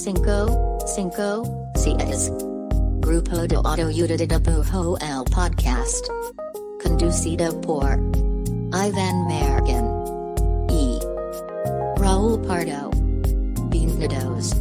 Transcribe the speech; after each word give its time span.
Cinco, 0.00 0.78
cinco, 0.86 1.42
seis. 1.74 2.32
Grupo 3.00 3.46
de 3.46 3.56
Autoayuda 3.56 4.16
de 4.16 4.40
Pujo 4.40 4.96
el 4.96 5.24
Podcast. 5.24 6.06
Conducido 6.82 7.60
por 7.60 8.00
Ivan 8.72 9.26
Mergen. 9.28 9.84
E. 10.70 10.98
Raúl 12.00 12.40
Pardo. 12.40 12.90
Bienvenidos. 13.68 14.54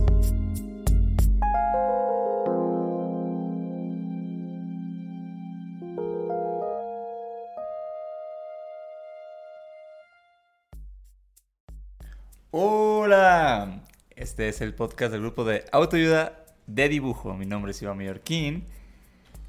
Este 14.40 14.48
es 14.48 14.62
el 14.62 14.73
podcast 14.73 15.12
del 15.12 15.20
grupo 15.20 15.44
de 15.44 15.66
autoayuda 15.73 16.45
de 16.66 16.88
dibujo. 16.88 17.34
Mi 17.34 17.45
nombre 17.45 17.72
es 17.72 17.82
Iván 17.82 17.98
Mallorquín 17.98 18.64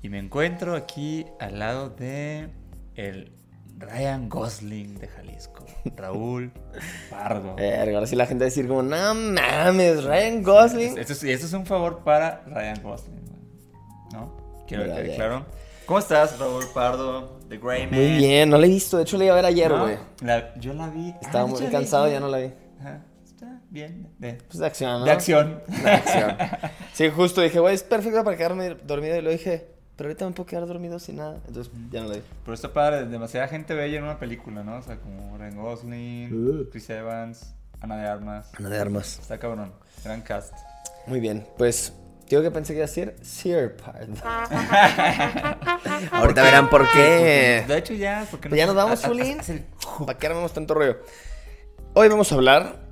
y 0.03 0.09
me 0.09 0.19
encuentro 0.19 0.75
aquí 0.75 1.27
al 1.39 1.61
lado 1.61 1.91
de 1.91 2.49
el 2.97 3.31
Ryan 3.79 4.29
Gosling 4.29 4.99
de 4.99 5.07
Jalisco, 5.07 5.65
Raúl 5.97 6.51
Pardo. 7.09 7.51
ahora 7.51 8.07
sí 8.09 8.17
la 8.17 8.27
gente 8.27 8.43
va 8.43 8.47
a 8.47 8.51
decir 8.51 8.67
como, 8.67 8.83
no 8.83 9.15
mames, 9.15 10.03
Ryan 10.03 10.43
Gosling. 10.43 10.99
Esto 10.99 11.13
es, 11.13 11.23
esto 11.23 11.47
es 11.47 11.53
un 11.53 11.67
favor 11.67 12.03
para 12.03 12.43
Ryan 12.49 12.83
Gosling, 12.83 13.21
¿no? 14.13 14.65
Quiero 14.67 14.93
que 14.93 15.15
claro. 15.15 15.47
¿Cómo 15.87 16.01
estás, 16.01 16.37
Raúl 16.37 16.65
Pardo, 16.75 17.39
de 17.49 17.59
Grey 17.59 17.87
Muy 17.87 18.17
bien, 18.17 18.51
no 18.51 18.59
la 18.59 18.67
he 18.67 18.69
visto, 18.69 18.97
de 18.97 19.05
hecho 19.05 19.17
la 19.19 19.27
iba 19.27 19.35
a 19.35 19.37
ver 19.37 19.47
ayer, 19.47 19.73
güey. 19.73 19.97
yo 20.59 20.75
la 20.75 20.89
vi. 20.89 21.15
Estaba 21.23 21.45
ah, 21.45 21.47
muy 21.47 21.65
cansado, 21.67 22.11
ya 22.11 22.19
no 22.19 22.27
la 22.27 22.39
vi. 22.39 22.53
Está 22.81 23.10
bien. 23.71 24.09
De, 24.19 24.35
pues 24.35 24.59
de 24.59 24.67
acción, 24.67 25.01
¿no? 25.01 25.05
De 25.05 25.11
acción. 25.11 25.63
De 25.67 25.91
acción. 25.91 26.37
Sí, 26.93 27.09
justo 27.09 27.41
dije, 27.41 27.61
güey, 27.61 27.75
es 27.75 27.83
perfecto 27.83 28.23
para 28.25 28.37
quedarme 28.37 28.75
dormido. 28.75 29.17
Y 29.17 29.23
lo 29.23 29.31
dije, 29.31 29.69
pero 29.97 30.09
ahorita 30.09 30.27
me 30.27 30.33
puedo 30.33 30.47
quedar 30.47 30.67
dormido 30.67 30.99
sin 30.99 31.17
nada. 31.17 31.41
Entonces 31.47 31.73
ya 31.91 32.01
no 32.03 32.09
lo 32.09 32.15
dije. 32.15 32.27
Pero 32.45 32.55
está 32.55 32.73
padre, 32.73 33.07
demasiada 33.07 33.49
gente 33.49 33.75
bella 33.75 33.99
en 33.99 34.05
una 34.05 34.19
película, 34.19 34.63
¿no? 34.63 34.77
O 34.77 34.83
sea, 34.83 34.97
como 34.97 35.39
Ryan 35.39 35.57
Gosling, 35.57 36.49
uh. 36.49 36.71
Chris 36.71 36.91
Evans, 36.91 37.55
Ana 37.81 37.97
de 37.97 38.07
Armas. 38.07 38.51
Ana 38.59 38.69
de 38.69 38.79
Armas. 38.79 39.19
Está 39.21 39.39
cabrón. 39.39 39.73
Gran 40.05 40.21
cast. 40.23 40.55
Muy 41.07 41.21
bien, 41.21 41.47
pues 41.57 41.95
Digo 42.31 42.43
que 42.43 42.51
pensé 42.53 42.73
que 42.75 42.79
iba 42.79 42.85
a 42.85 42.87
decir 42.87 43.17
Sir 43.23 43.75
Pardo. 43.75 44.15
Ahorita 46.13 46.45
verán 46.45 46.71
por 46.71 46.89
qué. 46.93 47.65
De 47.67 47.77
hecho, 47.77 47.93
ya. 47.93 48.25
Porque 48.31 48.49
pues 48.49 48.57
ya 48.57 48.67
nos 48.67 48.77
vamos, 48.77 49.01
Fulín. 49.01 49.39
¿Para 50.07 50.17
qué 50.17 50.29
armamos 50.29 50.53
tanto 50.53 50.75
rollo? 50.75 50.99
Hoy 51.93 52.09
vamos 52.09 52.31
a 52.31 52.37
hablar 52.37 52.90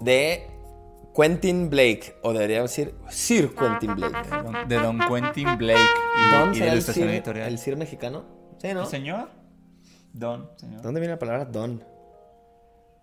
de 0.00 0.46
Quentin 1.14 1.68
Blake, 1.68 2.14
o 2.22 2.32
deberíamos 2.32 2.70
decir 2.70 2.94
Sir 3.08 3.52
Quentin 3.54 3.94
Blake. 3.96 4.16
De 4.68 4.76
Don 4.76 4.98
Quentin 5.00 5.58
Blake 5.58 5.80
y, 6.16 6.60
de 6.60 6.68
el 6.68 6.82
Sir, 6.82 7.08
editorial. 7.08 7.48
¿El 7.48 7.58
Sir 7.58 7.76
mexicano? 7.76 8.24
Sí, 8.58 8.72
¿no? 8.72 8.82
¿El 8.82 8.86
señor? 8.86 9.30
Don, 10.12 10.50
señor. 10.56 10.82
¿Dónde 10.82 11.00
viene 11.00 11.14
la 11.14 11.18
palabra 11.18 11.44
Don? 11.44 11.84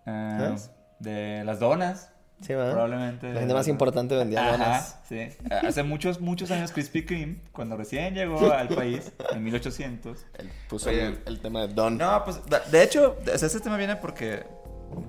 Uh, 0.06 0.56
de 0.98 1.42
las 1.44 1.60
donas. 1.60 2.12
Sí, 2.40 2.54
¿verdad? 2.54 2.72
Probablemente. 2.72 3.32
La 3.32 3.40
gente 3.40 3.54
más 3.54 3.68
importante 3.68 4.14
vendía 4.14 4.52
donas. 4.52 4.98
Sí. 5.08 5.28
Hace 5.50 5.82
muchos, 5.82 6.20
muchos 6.20 6.50
años 6.50 6.70
Krispy 6.72 7.04
Kreme, 7.04 7.40
cuando 7.52 7.76
recién 7.76 8.14
llegó 8.14 8.52
al 8.52 8.68
país, 8.68 9.12
en 9.32 9.42
1800. 9.42 10.26
Él 10.38 10.50
puso 10.68 10.90
el, 10.90 11.18
el, 11.26 11.40
tema 11.40 11.66
de 11.66 11.74
Don. 11.74 11.96
No, 11.96 12.24
pues, 12.24 12.40
de 12.70 12.82
hecho, 12.82 13.16
ese 13.26 13.60
tema 13.60 13.76
viene 13.76 13.96
porque 13.96 14.44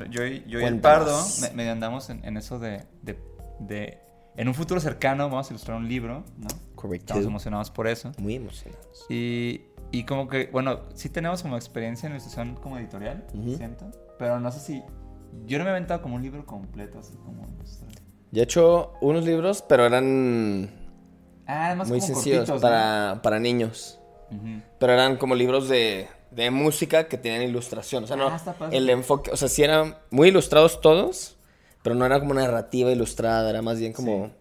yo, 0.10 0.26
yo 0.26 0.60
y 0.60 0.64
el 0.64 0.80
Pardo 0.80 1.18
me, 1.54 1.70
andamos 1.70 2.10
en, 2.10 2.38
eso 2.38 2.60
de, 2.60 2.84
de, 3.60 4.00
En 4.36 4.48
un 4.48 4.54
futuro 4.54 4.80
cercano 4.80 5.30
vamos 5.30 5.50
a 5.50 5.54
ilustrar 5.54 5.78
un 5.78 5.88
libro, 5.88 6.24
¿no? 6.38 6.48
Correcto. 6.76 7.14
Estamos 7.14 7.26
emocionados 7.26 7.72
por 7.72 7.88
eso. 7.88 8.12
Muy 8.18 8.36
emocionados. 8.36 9.06
Y, 9.10 9.62
y 9.92 10.04
como 10.04 10.28
que, 10.28 10.50
bueno, 10.52 10.82
sí 10.94 11.10
tenemos 11.10 11.42
como 11.42 11.56
experiencia 11.56 12.08
en 12.08 12.14
ilustración 12.14 12.56
como 12.56 12.78
editorial, 12.78 13.26
siento. 13.56 13.92
Pero 14.20 14.40
no 14.40 14.52
sé 14.52 14.60
si... 14.60 14.84
Yo 15.46 15.58
no 15.58 15.66
me 15.66 15.70
he 15.70 15.74
aventado 15.74 16.02
como 16.02 16.16
un 16.16 16.24
libro 16.24 16.46
completo, 16.46 17.00
así 17.00 17.16
como... 17.18 17.46
Yo 18.32 18.42
he 18.42 18.44
hecho 18.44 18.94
unos 19.02 19.26
libros, 19.26 19.64
pero 19.68 19.86
eran... 19.86 20.70
Ah, 21.46 21.76
muy 21.88 22.02
sencillos 22.02 22.50
para, 22.62 23.22
para 23.24 23.40
niños. 23.40 24.00
Pero 24.80 24.94
eran 24.94 25.18
como 25.18 25.36
libros 25.36 25.70
de 25.70 26.08
de 26.32 26.52
música 26.52 27.08
que 27.08 27.18
tenían 27.18 27.42
ilustración. 27.44 28.04
O 28.04 28.08
sea, 28.08 28.16
no, 28.16 28.28
ah, 28.28 28.70
el 28.72 28.90
enfoque, 28.90 29.32
o 29.32 29.38
sea, 29.38 29.48
sí 29.48 29.64
eran 29.64 29.98
muy 30.10 30.30
ilustrados 30.30 30.82
todos, 30.82 31.38
pero 31.84 31.96
no 31.96 32.06
era 32.06 32.20
como 32.20 32.32
una 32.32 32.42
narrativa 32.42 32.92
ilustrada, 32.92 33.50
era 33.50 33.62
más 33.62 33.80
bien 33.80 33.94
como 33.94 34.32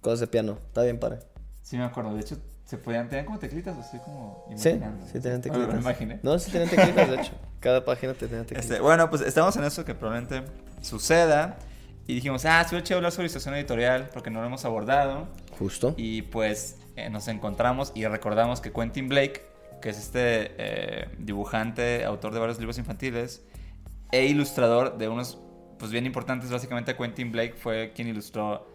cosas 0.00 0.20
de 0.20 0.26
piano. 0.26 0.58
Está 0.68 0.82
bien, 0.82 0.98
padre. 0.98 1.20
Sí, 1.62 1.76
me 1.76 1.84
acuerdo. 1.84 2.14
De 2.14 2.20
hecho, 2.20 2.36
se 2.64 2.78
podían, 2.78 3.08
tenían 3.08 3.26
como 3.26 3.38
teclitas, 3.38 3.76
así 3.78 3.98
como 3.98 4.46
Sí, 4.56 4.80
sí 5.12 5.20
tenían 5.20 5.42
teclitas. 5.42 5.74
me 5.74 5.80
imaginé. 5.80 6.20
No, 6.22 6.38
sí 6.38 6.50
tenían 6.50 6.70
teclitas, 6.70 7.08
de 7.10 7.16
hecho. 7.16 7.32
Cada 7.60 7.84
página 7.84 8.14
tenía 8.14 8.40
teclitas. 8.40 8.64
Este, 8.64 8.80
bueno, 8.80 9.10
pues 9.10 9.22
estamos 9.22 9.56
en 9.56 9.64
eso 9.64 9.84
que 9.84 9.94
probablemente 9.94 10.50
suceda. 10.80 11.58
Y 12.06 12.14
dijimos, 12.14 12.44
ah, 12.44 12.64
sí, 12.64 12.70
chévere 12.76 12.94
hablar 12.96 13.12
sobre 13.12 13.24
ilustración 13.24 13.54
editorial 13.54 14.08
porque 14.12 14.30
no 14.30 14.40
lo 14.40 14.46
hemos 14.46 14.64
abordado. 14.64 15.28
Justo. 15.58 15.94
Y 15.96 16.22
pues 16.22 16.78
eh, 16.96 17.10
nos 17.10 17.28
encontramos 17.28 17.92
y 17.94 18.06
recordamos 18.06 18.60
que 18.60 18.72
Quentin 18.72 19.08
Blake 19.08 19.49
que 19.80 19.90
es 19.90 19.98
este 19.98 20.52
eh, 20.58 21.08
dibujante, 21.18 22.04
autor 22.04 22.32
de 22.32 22.40
varios 22.40 22.58
libros 22.58 22.78
infantiles 22.78 23.42
e 24.12 24.26
ilustrador 24.26 24.98
de 24.98 25.08
unos, 25.08 25.38
pues 25.78 25.90
bien 25.90 26.06
importantes, 26.06 26.50
básicamente 26.50 26.96
Quentin 26.96 27.32
Blake 27.32 27.54
fue 27.54 27.92
quien 27.94 28.08
ilustró 28.08 28.66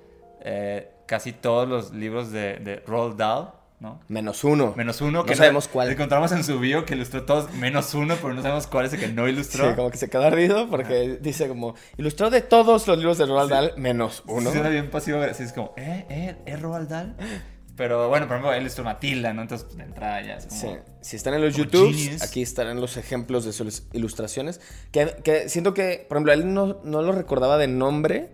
eh, 0.41 0.91
casi 1.07 1.33
todos 1.33 1.67
los 1.67 1.93
libros 1.93 2.31
de, 2.31 2.57
de 2.57 2.83
Roald 2.85 3.17
Dahl, 3.17 3.53
¿no? 3.79 3.99
Menos 4.07 4.43
uno. 4.43 4.73
Menos 4.75 5.01
uno. 5.01 5.19
No 5.19 5.25
que 5.25 5.35
sabemos 5.35 5.67
cuál. 5.67 5.91
Encontramos 5.91 6.31
en 6.31 6.43
su 6.43 6.59
bio 6.59 6.85
que 6.85 6.95
ilustró 6.95 7.23
todos 7.23 7.51
menos 7.53 7.93
uno, 7.93 8.15
pero 8.21 8.33
no 8.33 8.41
sabemos 8.41 8.67
cuál 8.67 8.85
es 8.85 8.93
el 8.93 8.99
que 8.99 9.07
no 9.09 9.27
ilustró. 9.27 9.69
Sí, 9.69 9.75
como 9.75 9.91
que 9.91 9.97
se 9.97 10.09
quedó 10.09 10.23
ardido 10.23 10.69
porque 10.69 11.19
dice 11.21 11.47
como, 11.47 11.75
ilustró 11.97 12.29
de 12.29 12.41
todos 12.41 12.87
los 12.87 12.97
libros 12.97 13.17
de 13.17 13.25
Roald 13.25 13.51
Dahl 13.51 13.73
menos 13.77 14.23
uno. 14.27 14.51
Sí, 14.51 14.59
bien 14.59 14.89
pasivo, 14.89 15.21
así 15.21 15.43
es 15.43 15.53
como, 15.53 15.73
¿eh? 15.77 16.05
¿eh? 16.09 16.37
¿Es 16.45 16.61
Roald 16.61 16.89
Dahl? 16.89 17.15
Pero 17.77 18.07
bueno, 18.07 18.27
por 18.27 18.37
ejemplo, 18.37 18.53
él 18.53 18.65
es 18.65 18.79
Matilda, 18.79 19.33
¿no? 19.33 19.41
Entonces, 19.41 19.65
pues, 19.65 19.77
de 19.77 19.83
entrada 19.83 20.21
ya 20.21 20.35
es 20.35 20.45
como, 20.45 20.61
Sí. 20.61 20.67
Si 21.01 21.15
están 21.17 21.33
en 21.33 21.41
los 21.41 21.55
YouTube, 21.55 21.93
aquí 22.21 22.41
estarán 22.41 22.79
los 22.79 22.97
ejemplos 22.97 23.45
de 23.45 23.53
sus 23.53 23.83
ilustraciones. 23.91 24.61
Que, 24.91 25.15
que, 25.23 25.49
siento 25.49 25.73
que, 25.73 26.05
por 26.07 26.17
ejemplo, 26.17 26.33
él 26.33 26.53
no, 26.53 26.79
no 26.83 27.01
lo 27.01 27.11
recordaba 27.11 27.57
de 27.57 27.67
nombre, 27.67 28.29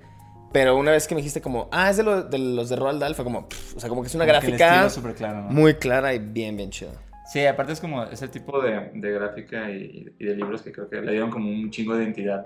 pero 0.51 0.77
una 0.77 0.91
vez 0.91 1.07
que 1.07 1.15
me 1.15 1.21
dijiste 1.21 1.41
como, 1.41 1.69
ah, 1.71 1.89
es 1.89 1.97
de, 1.97 2.03
lo, 2.03 2.23
de 2.23 2.37
los 2.37 2.69
de 2.69 2.75
Roald 2.75 2.99
Dahl, 2.99 3.15
fue 3.15 3.25
como, 3.25 3.47
o 3.75 3.79
sea, 3.79 3.89
como 3.89 4.01
que 4.01 4.07
es 4.07 4.15
una 4.15 4.25
gráfica 4.25 4.87
claro, 5.15 5.41
muy 5.49 5.75
clara 5.75 6.13
y 6.13 6.19
bien, 6.19 6.55
bien 6.55 6.69
chida. 6.69 6.91
Sí, 7.31 7.45
aparte 7.45 7.71
es 7.71 7.79
como 7.79 8.03
ese 8.03 8.27
tipo 8.27 8.61
de, 8.61 8.91
de 8.93 9.11
gráfica 9.11 9.71
y, 9.71 10.03
de 10.19 10.35
libros 10.35 10.61
que 10.61 10.73
creo 10.73 10.89
que 10.89 11.01
le 11.01 11.13
dieron 11.13 11.29
como 11.31 11.49
un 11.49 11.71
chingo 11.71 11.95
de 11.95 12.03
identidad. 12.03 12.45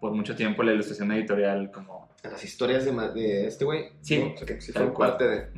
Por 0.00 0.12
mucho 0.12 0.34
tiempo 0.34 0.62
la 0.62 0.72
ilustración 0.72 1.12
editorial 1.12 1.70
como... 1.70 2.08
Las 2.22 2.42
historias 2.42 2.84
de, 2.84 2.92
de 2.92 3.46
este 3.46 3.64
güey. 3.64 3.90
Sí, 4.00 4.18
o 4.34 4.36
sea, 4.36 4.46
que 4.46 4.60
sí 4.60 4.72
fue 4.72 4.92
parte 4.94 5.28
de... 5.28 5.48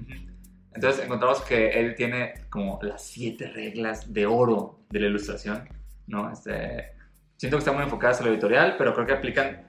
Entonces 0.75 1.05
encontramos 1.05 1.41
que 1.43 1.71
él 1.81 1.95
tiene 1.95 2.35
como 2.49 2.79
las 2.83 3.05
siete 3.05 3.49
reglas 3.49 4.13
de 4.13 4.27
oro 4.27 4.81
de 4.91 5.01
la 5.01 5.07
ilustración, 5.07 5.69
¿no? 6.07 6.31
Este, 6.33 6.93
siento 7.37 7.57
que 7.57 7.61
están 7.61 7.75
muy 7.75 7.85
enfocadas 7.85 8.21
en 8.21 8.27
lo 8.27 8.33
editorial, 8.33 8.77
pero 8.79 8.95
creo 8.95 9.07
que 9.07 9.13
aplican 9.13 9.67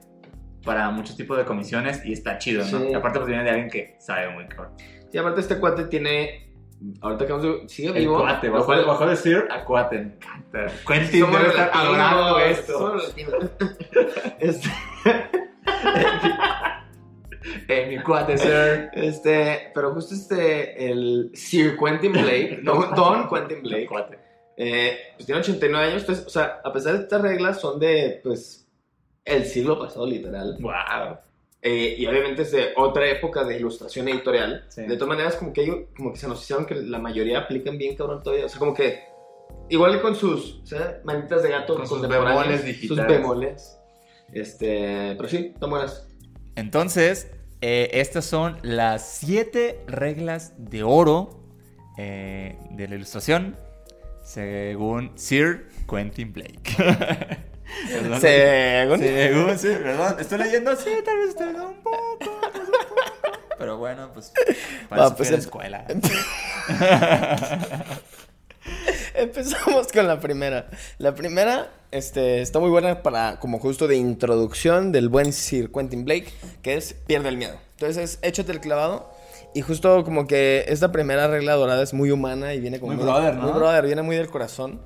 para 0.64 0.90
muchos 0.90 1.16
tipos 1.16 1.36
de 1.36 1.44
comisiones 1.44 2.04
y 2.04 2.12
está 2.12 2.38
chido, 2.38 2.64
¿no? 2.66 2.84
Y 2.88 2.94
aparte 2.94 3.18
pues 3.18 3.28
viene 3.28 3.42
de 3.42 3.50
alguien 3.50 3.68
que 3.68 3.96
sabe 3.98 4.30
muy 4.30 4.46
cabrón. 4.46 4.74
Y 5.12 5.18
aparte 5.18 5.40
este 5.40 5.58
cuate 5.58 5.84
tiene... 5.84 6.52
Ahorita 7.00 7.26
que 7.26 7.32
vamos 7.32 7.64
a... 7.64 7.68
Sigue 7.68 7.92
vivo. 7.92 8.18
El 8.18 8.22
cuate, 8.22 8.48
bajó, 8.48 8.86
bajó 8.86 9.04
de 9.04 9.10
decir 9.10 9.44
a 9.50 9.64
cuate, 9.64 9.98
me 9.98 10.14
encanta. 10.14 10.66
Quentin 10.86 11.30
debe 11.30 11.48
estar 11.48 11.70
adorando 11.72 12.38
esto. 12.38 12.96
este... 14.38 14.68
eh, 17.68 17.86
mi 17.88 18.02
cuate, 18.02 18.38
sir. 18.38 18.90
Este, 18.92 19.70
pero 19.74 19.92
justo 19.94 20.14
este, 20.14 20.90
el 20.90 21.30
Sir 21.34 21.76
Quentin 21.76 22.12
Blake, 22.12 22.60
Don, 22.62 22.90
Don 22.96 23.28
Quentin 23.28 23.62
Blake, 23.62 23.88
eh, 24.56 24.98
pues 25.16 25.26
tiene 25.26 25.40
89 25.40 25.86
años, 25.86 26.02
entonces, 26.02 26.26
o 26.26 26.30
sea, 26.30 26.60
a 26.64 26.72
pesar 26.72 26.94
de 26.94 27.02
estas 27.04 27.22
reglas, 27.22 27.60
son 27.60 27.80
de, 27.80 28.20
pues, 28.22 28.66
el 29.24 29.44
siglo 29.44 29.78
pasado, 29.78 30.06
literal. 30.06 30.56
Wow. 30.60 31.18
Eh, 31.64 31.94
y 31.96 32.06
obviamente 32.06 32.42
es 32.42 32.50
de 32.50 32.72
otra 32.76 33.08
época 33.08 33.44
de 33.44 33.56
ilustración 33.56 34.08
editorial. 34.08 34.66
De 34.76 34.96
todas 34.96 35.08
maneras, 35.08 35.36
como 35.36 35.52
que, 35.52 35.88
como 35.96 36.12
que 36.12 36.18
se 36.18 36.26
nos 36.26 36.42
hicieron 36.42 36.66
que 36.66 36.74
la 36.74 36.98
mayoría 36.98 37.38
aplican 37.38 37.78
bien, 37.78 37.94
cabrón, 37.94 38.22
todavía. 38.22 38.46
O 38.46 38.48
sea, 38.48 38.58
como 38.58 38.74
que, 38.74 39.04
igual 39.68 40.02
con 40.02 40.16
sus 40.16 40.60
o 40.62 40.66
sea, 40.66 41.00
manitas 41.04 41.42
de 41.42 41.50
gato 41.50 41.76
con 41.76 41.86
sus 41.86 42.00
bemoles 42.02 42.64
digitales. 42.64 42.88
Sus 42.88 43.06
bemoles. 43.06 43.78
Este, 44.32 45.14
pero 45.16 45.28
sí, 45.28 45.52
están 45.54 45.70
buenas. 45.70 46.08
Entonces, 46.56 47.30
eh, 47.62 47.90
estas 48.00 48.24
son 48.24 48.58
las 48.62 49.08
siete 49.08 49.80
reglas 49.86 50.52
de 50.58 50.82
oro 50.82 51.40
eh, 51.96 52.58
de 52.70 52.88
la 52.88 52.96
ilustración, 52.96 53.56
según 54.22 55.12
Sir 55.16 55.68
Quentin 55.88 56.32
Blake. 56.32 56.76
Perdón, 57.88 58.20
según. 58.20 58.98
Según, 58.98 59.58
sí, 59.58 59.68
perdón. 59.68 60.16
Estoy 60.18 60.38
leyendo, 60.44 60.76
sí, 60.76 60.90
tal 61.04 61.18
vez 61.18 61.28
estoy 61.30 61.46
leyendo 61.46 61.68
un 61.68 61.82
poco. 61.82 62.40
Pero 63.58 63.78
bueno, 63.78 64.10
pues 64.12 64.32
para 64.88 65.02
Va, 65.02 65.16
pues 65.16 65.30
la 65.30 65.38
escuela. 65.38 65.86
Empezamos 69.14 69.88
con 69.92 70.06
la 70.06 70.20
primera. 70.20 70.68
La 70.98 71.14
primera 71.14 71.70
este, 71.90 72.40
está 72.40 72.58
muy 72.58 72.70
buena 72.70 73.02
para 73.02 73.38
como 73.38 73.58
justo 73.58 73.86
de 73.88 73.96
introducción 73.96 74.92
del 74.92 75.08
buen 75.08 75.32
Sir 75.32 75.70
Quentin 75.70 76.04
Blake, 76.04 76.28
que 76.62 76.74
es 76.74 76.94
pierde 76.94 77.28
el 77.28 77.36
miedo. 77.36 77.54
Entonces, 77.72 78.18
échate 78.22 78.52
el 78.52 78.60
clavado. 78.60 79.12
Y 79.54 79.60
justo 79.60 80.02
como 80.04 80.26
que 80.26 80.64
esta 80.68 80.92
primera 80.92 81.28
regla 81.28 81.54
dorada 81.54 81.82
es 81.82 81.92
muy 81.92 82.10
humana 82.10 82.54
y 82.54 82.60
viene 82.60 82.80
como... 82.80 82.94
Muy, 82.94 83.02
brother, 83.02 83.34
¿no? 83.34 83.42
Muy 83.42 83.52
brother, 83.52 83.84
viene 83.84 84.00
muy 84.00 84.16
del 84.16 84.28
corazón. 84.28 84.80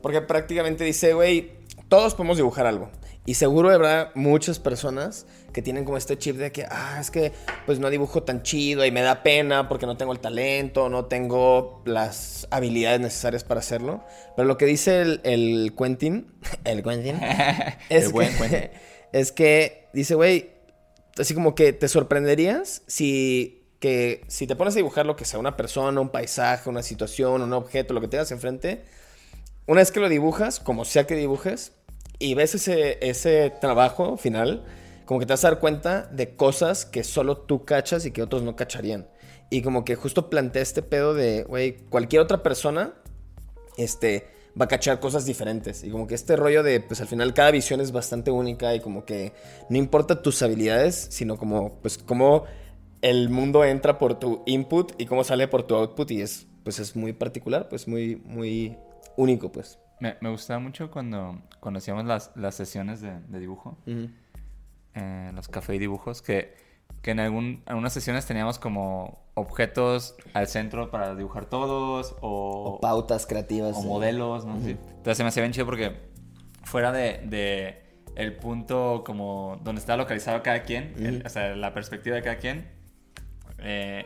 Porque 0.00 0.20
prácticamente 0.20 0.84
dice, 0.84 1.12
güey, 1.12 1.50
todos 1.92 2.14
podemos 2.14 2.38
dibujar 2.38 2.64
algo. 2.64 2.88
Y 3.26 3.34
seguro 3.34 3.68
habrá 3.68 4.12
muchas 4.14 4.58
personas 4.58 5.26
que 5.52 5.60
tienen 5.60 5.84
como 5.84 5.98
este 5.98 6.16
chip 6.16 6.38
de 6.38 6.50
que, 6.50 6.64
ah, 6.70 6.96
es 6.98 7.10
que 7.10 7.32
pues 7.66 7.80
no 7.80 7.90
dibujo 7.90 8.22
tan 8.22 8.42
chido 8.42 8.86
y 8.86 8.90
me 8.90 9.02
da 9.02 9.22
pena 9.22 9.68
porque 9.68 9.84
no 9.84 9.98
tengo 9.98 10.14
el 10.14 10.18
talento, 10.18 10.88
no 10.88 11.04
tengo 11.04 11.82
las 11.84 12.48
habilidades 12.50 12.98
necesarias 12.98 13.44
para 13.44 13.60
hacerlo. 13.60 14.02
Pero 14.34 14.48
lo 14.48 14.56
que 14.56 14.64
dice 14.64 15.02
el, 15.02 15.20
el 15.24 15.74
Quentin, 15.76 16.32
el 16.64 16.82
Quentin, 16.82 17.20
es, 17.90 18.10
que, 18.10 18.70
es 19.12 19.30
que 19.30 19.88
dice, 19.92 20.14
güey, 20.14 20.48
así 21.18 21.34
como 21.34 21.54
que 21.54 21.74
te 21.74 21.88
sorprenderías 21.88 22.80
si, 22.86 23.66
que, 23.80 24.24
si 24.28 24.46
te 24.46 24.56
pones 24.56 24.72
a 24.72 24.78
dibujar 24.78 25.04
lo 25.04 25.14
que 25.14 25.26
sea, 25.26 25.38
una 25.38 25.58
persona, 25.58 26.00
un 26.00 26.08
paisaje, 26.08 26.70
una 26.70 26.82
situación, 26.82 27.42
un 27.42 27.52
objeto, 27.52 27.92
lo 27.92 28.00
que 28.00 28.08
tengas 28.08 28.32
enfrente, 28.32 28.82
una 29.66 29.80
vez 29.82 29.92
que 29.92 30.00
lo 30.00 30.08
dibujas, 30.08 30.58
como 30.58 30.86
sea 30.86 31.06
que 31.06 31.16
dibujes, 31.16 31.72
y 32.22 32.34
ves 32.34 32.54
ese, 32.54 32.98
ese 33.00 33.50
trabajo 33.60 34.16
final, 34.16 34.64
como 35.06 35.18
que 35.18 35.26
te 35.26 35.32
vas 35.32 35.44
a 35.44 35.50
dar 35.50 35.58
cuenta 35.58 36.06
de 36.06 36.36
cosas 36.36 36.86
que 36.86 37.02
solo 37.02 37.36
tú 37.36 37.64
cachas 37.64 38.06
y 38.06 38.12
que 38.12 38.22
otros 38.22 38.42
no 38.42 38.54
cacharían. 38.54 39.08
Y 39.50 39.62
como 39.62 39.84
que 39.84 39.96
justo 39.96 40.30
plantea 40.30 40.62
este 40.62 40.82
pedo 40.82 41.14
de, 41.14 41.42
güey, 41.42 41.78
cualquier 41.90 42.22
otra 42.22 42.42
persona, 42.42 42.94
este, 43.76 44.28
va 44.58 44.66
a 44.66 44.68
cachar 44.68 45.00
cosas 45.00 45.26
diferentes. 45.26 45.82
Y 45.82 45.90
como 45.90 46.06
que 46.06 46.14
este 46.14 46.36
rollo 46.36 46.62
de, 46.62 46.80
pues 46.80 47.00
al 47.00 47.08
final 47.08 47.34
cada 47.34 47.50
visión 47.50 47.80
es 47.80 47.90
bastante 47.90 48.30
única 48.30 48.74
y 48.74 48.80
como 48.80 49.04
que 49.04 49.32
no 49.68 49.76
importa 49.76 50.22
tus 50.22 50.40
habilidades, 50.42 51.08
sino 51.10 51.36
como, 51.36 51.80
pues 51.80 51.98
cómo 51.98 52.44
el 53.02 53.30
mundo 53.30 53.64
entra 53.64 53.98
por 53.98 54.18
tu 54.18 54.42
input 54.46 54.92
y 54.96 55.06
cómo 55.06 55.24
sale 55.24 55.48
por 55.48 55.64
tu 55.64 55.74
output 55.74 56.10
y 56.12 56.22
es, 56.22 56.46
pues 56.62 56.78
es 56.78 56.94
muy 56.94 57.12
particular, 57.12 57.68
pues 57.68 57.88
muy, 57.88 58.16
muy 58.24 58.76
único, 59.16 59.50
pues. 59.50 59.78
Me, 60.02 60.16
me 60.20 60.30
gustaba 60.30 60.58
mucho 60.58 60.90
cuando, 60.90 61.40
conocíamos 61.60 62.04
las, 62.04 62.32
las 62.34 62.56
sesiones 62.56 63.00
de, 63.00 63.20
dibujo, 63.38 63.78
eh, 63.86 65.30
los 65.32 65.46
café 65.46 65.76
y 65.76 65.78
dibujos, 65.78 66.22
que, 66.22 66.56
que 67.02 67.12
en 67.12 67.20
algún, 67.20 67.62
algunas 67.66 67.92
sesiones 67.92 68.26
teníamos 68.26 68.58
como 68.58 69.22
objetos 69.34 70.16
al 70.34 70.48
centro 70.48 70.90
para 70.90 71.14
dibujar 71.14 71.44
todos, 71.44 72.16
o, 72.20 72.80
pautas 72.82 73.26
creativas. 73.26 73.76
O 73.76 73.82
modelos, 73.82 74.44
¿no? 74.44 74.56
Entonces 74.56 75.16
se 75.16 75.22
me 75.22 75.28
hacía 75.28 75.44
bien 75.44 75.52
chido 75.52 75.66
porque 75.66 75.94
fuera 76.64 76.90
de, 76.90 77.20
de 77.24 77.80
el 78.16 78.34
punto 78.34 79.04
como 79.06 79.60
donde 79.62 79.78
está 79.78 79.96
localizado 79.96 80.42
cada 80.42 80.64
quien, 80.64 81.22
o 81.24 81.28
sea, 81.28 81.54
la 81.54 81.72
perspectiva 81.74 82.16
de 82.16 82.22
cada 82.22 82.38
quien, 82.38 82.68
eh, 83.58 84.04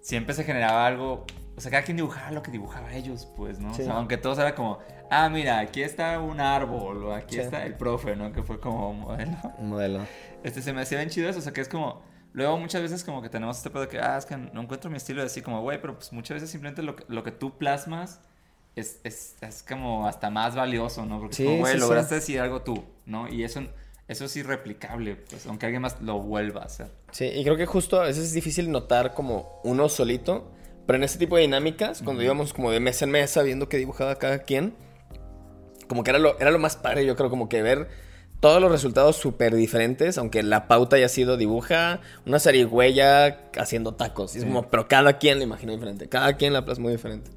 siempre 0.00 0.32
se 0.32 0.44
generaba 0.44 0.86
algo 0.86 1.26
o 1.56 1.60
sea, 1.60 1.70
cada 1.70 1.84
quien 1.84 1.96
dibujaba 1.96 2.30
lo 2.32 2.42
que 2.42 2.50
dibujaba 2.50 2.92
ellos, 2.94 3.28
pues, 3.36 3.60
¿no? 3.60 3.70
O 3.70 3.74
sea, 3.74 3.94
aunque 3.94 4.16
todos 4.16 4.38
era 4.38 4.54
como, 4.54 4.78
ah, 5.14 5.28
mira, 5.28 5.58
aquí 5.58 5.82
está 5.82 6.18
un 6.20 6.40
árbol, 6.40 7.04
o 7.04 7.14
aquí 7.14 7.38
está 7.38 7.64
el 7.64 7.74
profe, 7.74 8.16
¿no? 8.16 8.32
Que 8.32 8.42
fue 8.42 8.60
como 8.60 8.92
modelo. 8.92 9.36
Modelo. 9.60 10.00
Este, 10.42 10.62
se 10.62 10.72
me 10.72 10.82
hacía 10.82 10.98
bien 10.98 11.10
chido 11.10 11.28
eso, 11.28 11.38
o 11.38 11.42
sea, 11.42 11.52
que 11.52 11.60
es 11.60 11.68
como, 11.68 12.02
luego 12.32 12.58
muchas 12.58 12.82
veces 12.82 13.04
como 13.04 13.22
que 13.22 13.28
tenemos 13.28 13.56
este 13.56 13.70
pedo 13.70 13.88
que, 13.88 13.98
ah, 13.98 14.16
es 14.18 14.26
que 14.26 14.36
no 14.36 14.60
encuentro 14.60 14.90
mi 14.90 14.96
estilo, 14.96 15.20
de 15.20 15.26
así 15.26 15.42
como, 15.42 15.62
güey, 15.62 15.80
pero 15.80 15.94
pues 15.94 16.12
muchas 16.12 16.36
veces 16.36 16.50
simplemente 16.50 16.82
lo 16.82 16.96
que, 16.96 17.04
lo 17.08 17.22
que 17.22 17.30
tú 17.30 17.56
plasmas 17.56 18.20
es, 18.76 19.00
es, 19.04 19.36
es 19.40 19.62
como 19.62 20.06
hasta 20.06 20.30
más 20.30 20.54
valioso, 20.54 21.06
¿no? 21.06 21.20
Porque 21.20 21.44
como, 21.44 21.58
güey, 21.58 21.78
lograste 21.78 22.16
decir 22.16 22.40
algo 22.40 22.62
tú, 22.62 22.84
¿no? 23.06 23.28
Y 23.28 23.44
eso... 23.44 23.62
Eso 24.06 24.26
es 24.26 24.36
irreplicable, 24.36 25.16
pues, 25.16 25.46
aunque 25.46 25.64
alguien 25.64 25.80
más 25.80 25.98
lo 26.02 26.20
vuelva 26.20 26.60
a 26.60 26.64
hacer. 26.66 26.88
Sí, 27.10 27.24
y 27.24 27.42
creo 27.42 27.56
que 27.56 27.64
justo 27.64 27.98
a 27.98 28.04
veces 28.04 28.24
es 28.24 28.32
difícil 28.34 28.70
notar 28.70 29.14
como 29.14 29.62
uno 29.64 29.88
solito, 29.88 30.52
pero 30.86 30.98
en 30.98 31.04
este 31.04 31.18
tipo 31.18 31.36
de 31.36 31.42
dinámicas, 31.42 32.02
cuando 32.02 32.22
íbamos 32.22 32.52
como 32.52 32.70
de 32.70 32.80
mesa 32.80 33.06
en 33.06 33.12
mesa 33.12 33.42
viendo 33.42 33.70
qué 33.70 33.78
dibujaba 33.78 34.16
cada 34.16 34.40
quien, 34.40 34.74
como 35.88 36.04
que 36.04 36.10
era 36.10 36.18
lo, 36.18 36.38
era 36.40 36.50
lo 36.50 36.58
más 36.58 36.76
padre, 36.76 37.06
yo 37.06 37.16
creo, 37.16 37.30
como 37.30 37.48
que 37.48 37.62
ver 37.62 37.88
todos 38.40 38.60
los 38.60 38.70
resultados 38.70 39.16
súper 39.16 39.54
diferentes, 39.54 40.18
aunque 40.18 40.42
la 40.42 40.68
pauta 40.68 40.96
haya 40.96 41.08
sido 41.08 41.36
dibuja 41.36 42.00
una 42.26 42.38
zarigüeya 42.38 43.48
haciendo 43.56 43.94
tacos. 43.94 44.36
es 44.36 44.44
como, 44.44 44.68
pero 44.68 44.86
cada 44.86 45.18
quien 45.18 45.38
la 45.38 45.44
imagina 45.44 45.72
diferente, 45.72 46.08
cada 46.08 46.36
quien 46.36 46.52
la 46.52 46.64
plasmó 46.64 46.90
diferente. 46.90 47.30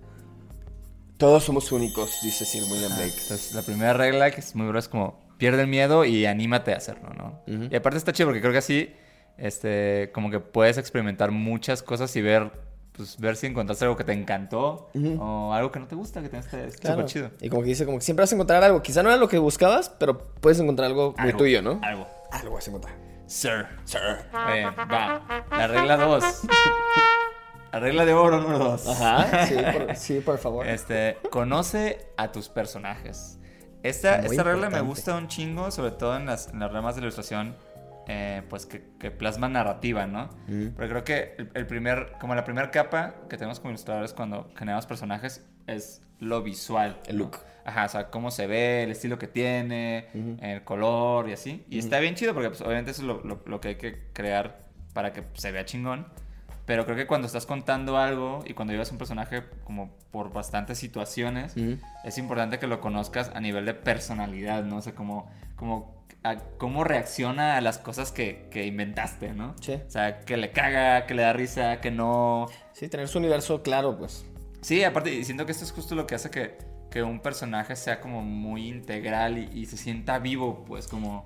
Todos 1.18 1.44
somos 1.46 1.72
únicos, 1.72 2.20
dice 2.22 2.46
Sir 2.46 2.64
William 2.70 2.92
Blake. 2.96 3.14
Entonces, 3.22 3.54
la 3.54 3.62
primera 3.62 3.94
regla, 3.94 4.32
que 4.32 4.42
es 4.42 4.54
muy 4.54 4.66
buena, 4.66 4.80
es 4.80 4.88
como, 4.88 5.20
pierde 5.38 5.62
el 5.62 5.68
miedo 5.68 6.06
y 6.06 6.26
anímate 6.26 6.74
a 6.74 6.78
hacerlo, 6.78 7.10
¿no? 7.14 7.42
Y 7.48 7.76
aparte 7.76 7.98
está 7.98 8.12
chido 8.12 8.28
porque 8.28 8.42
creo 8.42 8.52
que 8.52 8.60
así, 8.60 8.94
este, 9.38 10.12
como 10.14 10.30
que 10.30 10.40
puedes 10.40 10.78
experimentar 10.78 11.32
muchas 11.32 11.82
cosas 11.84 12.16
y 12.16 12.22
ver 12.22 12.52
pues 12.98 13.18
ver 13.20 13.36
si 13.36 13.46
encontraste 13.46 13.86
algo 13.86 13.96
que 13.96 14.04
te 14.04 14.12
encantó 14.12 14.90
o 15.20 15.54
algo 15.54 15.72
que 15.72 15.80
no 15.80 15.88
te 15.88 15.96
gusta, 15.96 16.22
que 16.22 16.30
te 16.30 16.42
súper 16.42 17.06
chido. 17.06 17.32
Y 17.40 17.50
como 17.50 17.62
que 17.62 17.70
dice, 17.70 17.86
como 17.86 18.00
que 18.00 18.04
siempre 18.04 18.24
vas 18.24 18.32
a 18.32 18.36
encontrar 18.36 18.64
algo. 18.64 18.82
Quizá 18.82 19.04
no 19.04 19.10
era 19.10 19.18
lo 19.18 19.30
que 19.30 19.38
buscabas, 19.38 19.90
pero 19.90 20.18
puedes 20.42 20.60
encontrar 20.60 20.88
algo, 20.88 21.14
muy 21.18 21.34
tuyo, 21.34 21.62
¿no? 21.62 21.80
Algo. 21.84 22.08
Algo 22.32 22.56
vas 22.56 22.68
a 22.68 22.72
encontrar. 22.72 22.96
Sir. 23.28 23.68
Sir. 23.86 24.02
va. 24.34 25.46
La 25.52 25.68
regla 25.68 25.98
2. 25.98 26.24
La 27.72 27.80
regla 27.80 28.06
de 28.06 28.14
oro 28.14 28.42
número 28.42 28.60
2. 28.60 28.88
Ajá, 28.88 29.46
sí 29.46 29.56
por, 29.56 29.96
sí, 29.96 30.20
por 30.22 30.38
favor. 30.40 30.68
Este, 30.68 31.18
conoce 31.30 32.08
a 32.18 32.32
tus 32.32 32.50
personajes. 32.50 33.38
Esta, 33.84 34.22
esta 34.22 34.44
regla 34.44 34.70
me 34.70 34.82
gusta 34.82 35.16
un 35.16 35.28
chingo, 35.28 35.70
sobre 35.70 35.92
todo 35.92 36.18
en 36.18 36.26
las, 36.26 36.48
en 36.48 36.60
las 36.60 36.72
ramas 36.72 36.96
de 36.96 37.02
ilustración 37.02 37.56
eh, 38.10 38.42
pues 38.50 38.66
que, 38.66 38.80
plasma 39.12 39.50
narrativa, 39.50 40.08
¿no? 40.08 40.30
Porque 40.76 40.90
creo 40.90 41.04
que 41.04 41.36
el, 41.54 41.68
primer, 41.68 42.14
como 42.20 42.36
la 42.36 42.46
primera 42.46 42.72
capa 42.72 43.16
que 43.30 43.36
tenemos 43.36 43.60
como 43.60 43.72
ilustradores 43.72 44.14
cuando 44.14 44.50
generamos 44.56 44.86
personajes 44.86 45.46
es 45.68 46.02
lo 46.20 46.42
visual. 46.42 47.02
El 47.06 47.18
look. 47.18 47.38
Ajá, 47.66 47.84
o 47.84 47.90
sea, 47.90 48.10
cómo 48.10 48.32
se 48.32 48.48
ve, 48.48 48.84
el 48.84 48.92
estilo 48.92 49.20
que 49.20 49.28
tiene, 49.28 50.08
el 50.42 50.64
color 50.64 51.28
y 51.28 51.34
así. 51.34 51.66
Y 51.70 51.80
está 51.80 52.00
bien 52.00 52.16
chido 52.16 52.34
porque 52.34 52.48
pues, 52.50 52.62
obviamente 52.62 52.92
eso 52.92 53.02
es 53.02 53.08
lo, 53.08 53.42
lo, 53.46 53.60
que 53.60 53.68
hay 53.68 53.76
que 53.76 54.04
crear 54.14 54.62
para 54.94 55.12
que 55.12 55.24
se 55.34 55.52
vea 55.52 55.66
chingón. 55.66 56.08
Pero 56.68 56.86
creo 56.86 56.96
que 56.96 57.08
cuando 57.08 57.26
estás 57.26 57.48
contando 57.48 57.98
algo 57.98 58.44
y 58.46 58.54
cuando 58.54 58.74
llevas 58.74 58.92
un 58.92 59.00
personaje 59.00 59.42
como 59.64 59.90
por 60.12 60.32
bastantes 60.32 60.78
situaciones, 60.78 61.56
es 62.04 62.18
importante 62.20 62.60
que 62.60 62.68
lo 62.68 62.82
conozcas 62.82 63.32
a 63.34 63.40
nivel 63.40 63.66
de 63.66 63.74
personalidad, 63.74 64.64
¿no? 64.64 64.78
O 64.78 64.82
sea, 64.82 64.94
como, 64.94 65.32
como 65.56 65.98
cómo 66.58 66.84
reacciona 66.84 67.58
a 67.58 67.62
las 67.62 67.78
cosas 67.78 68.12
que, 68.12 68.48
que, 68.52 68.66
inventaste, 68.66 69.34
¿no? 69.34 69.56
Sí. 69.62 69.74
O 69.74 69.90
sea, 69.90 70.20
que 70.20 70.38
le 70.38 70.52
caga, 70.52 71.06
que 71.06 71.14
le 71.14 71.22
da 71.22 71.34
risa, 71.34 71.80
que 71.80 71.92
no. 71.92 72.48
Sí, 72.74 72.90
tener 72.90 73.08
su 73.08 73.18
universo 73.18 73.64
claro, 73.64 73.98
pues. 73.98 74.26
Sí, 74.62 74.84
aparte, 74.84 75.24
siento 75.24 75.46
que 75.46 75.54
esto 75.54 75.64
es 75.64 75.72
justo 75.72 75.96
lo 75.96 76.06
que 76.08 76.16
hace 76.16 76.30
que, 76.30 76.58
que 76.92 77.04
un 77.04 77.22
personaje 77.22 77.76
sea 77.76 78.02
como 78.02 78.22
muy 78.22 78.68
integral 78.68 79.38
y, 79.38 79.66
se 79.68 79.78
sienta 79.78 80.20
vivo, 80.20 80.66
pues 80.66 80.88
como. 80.88 81.26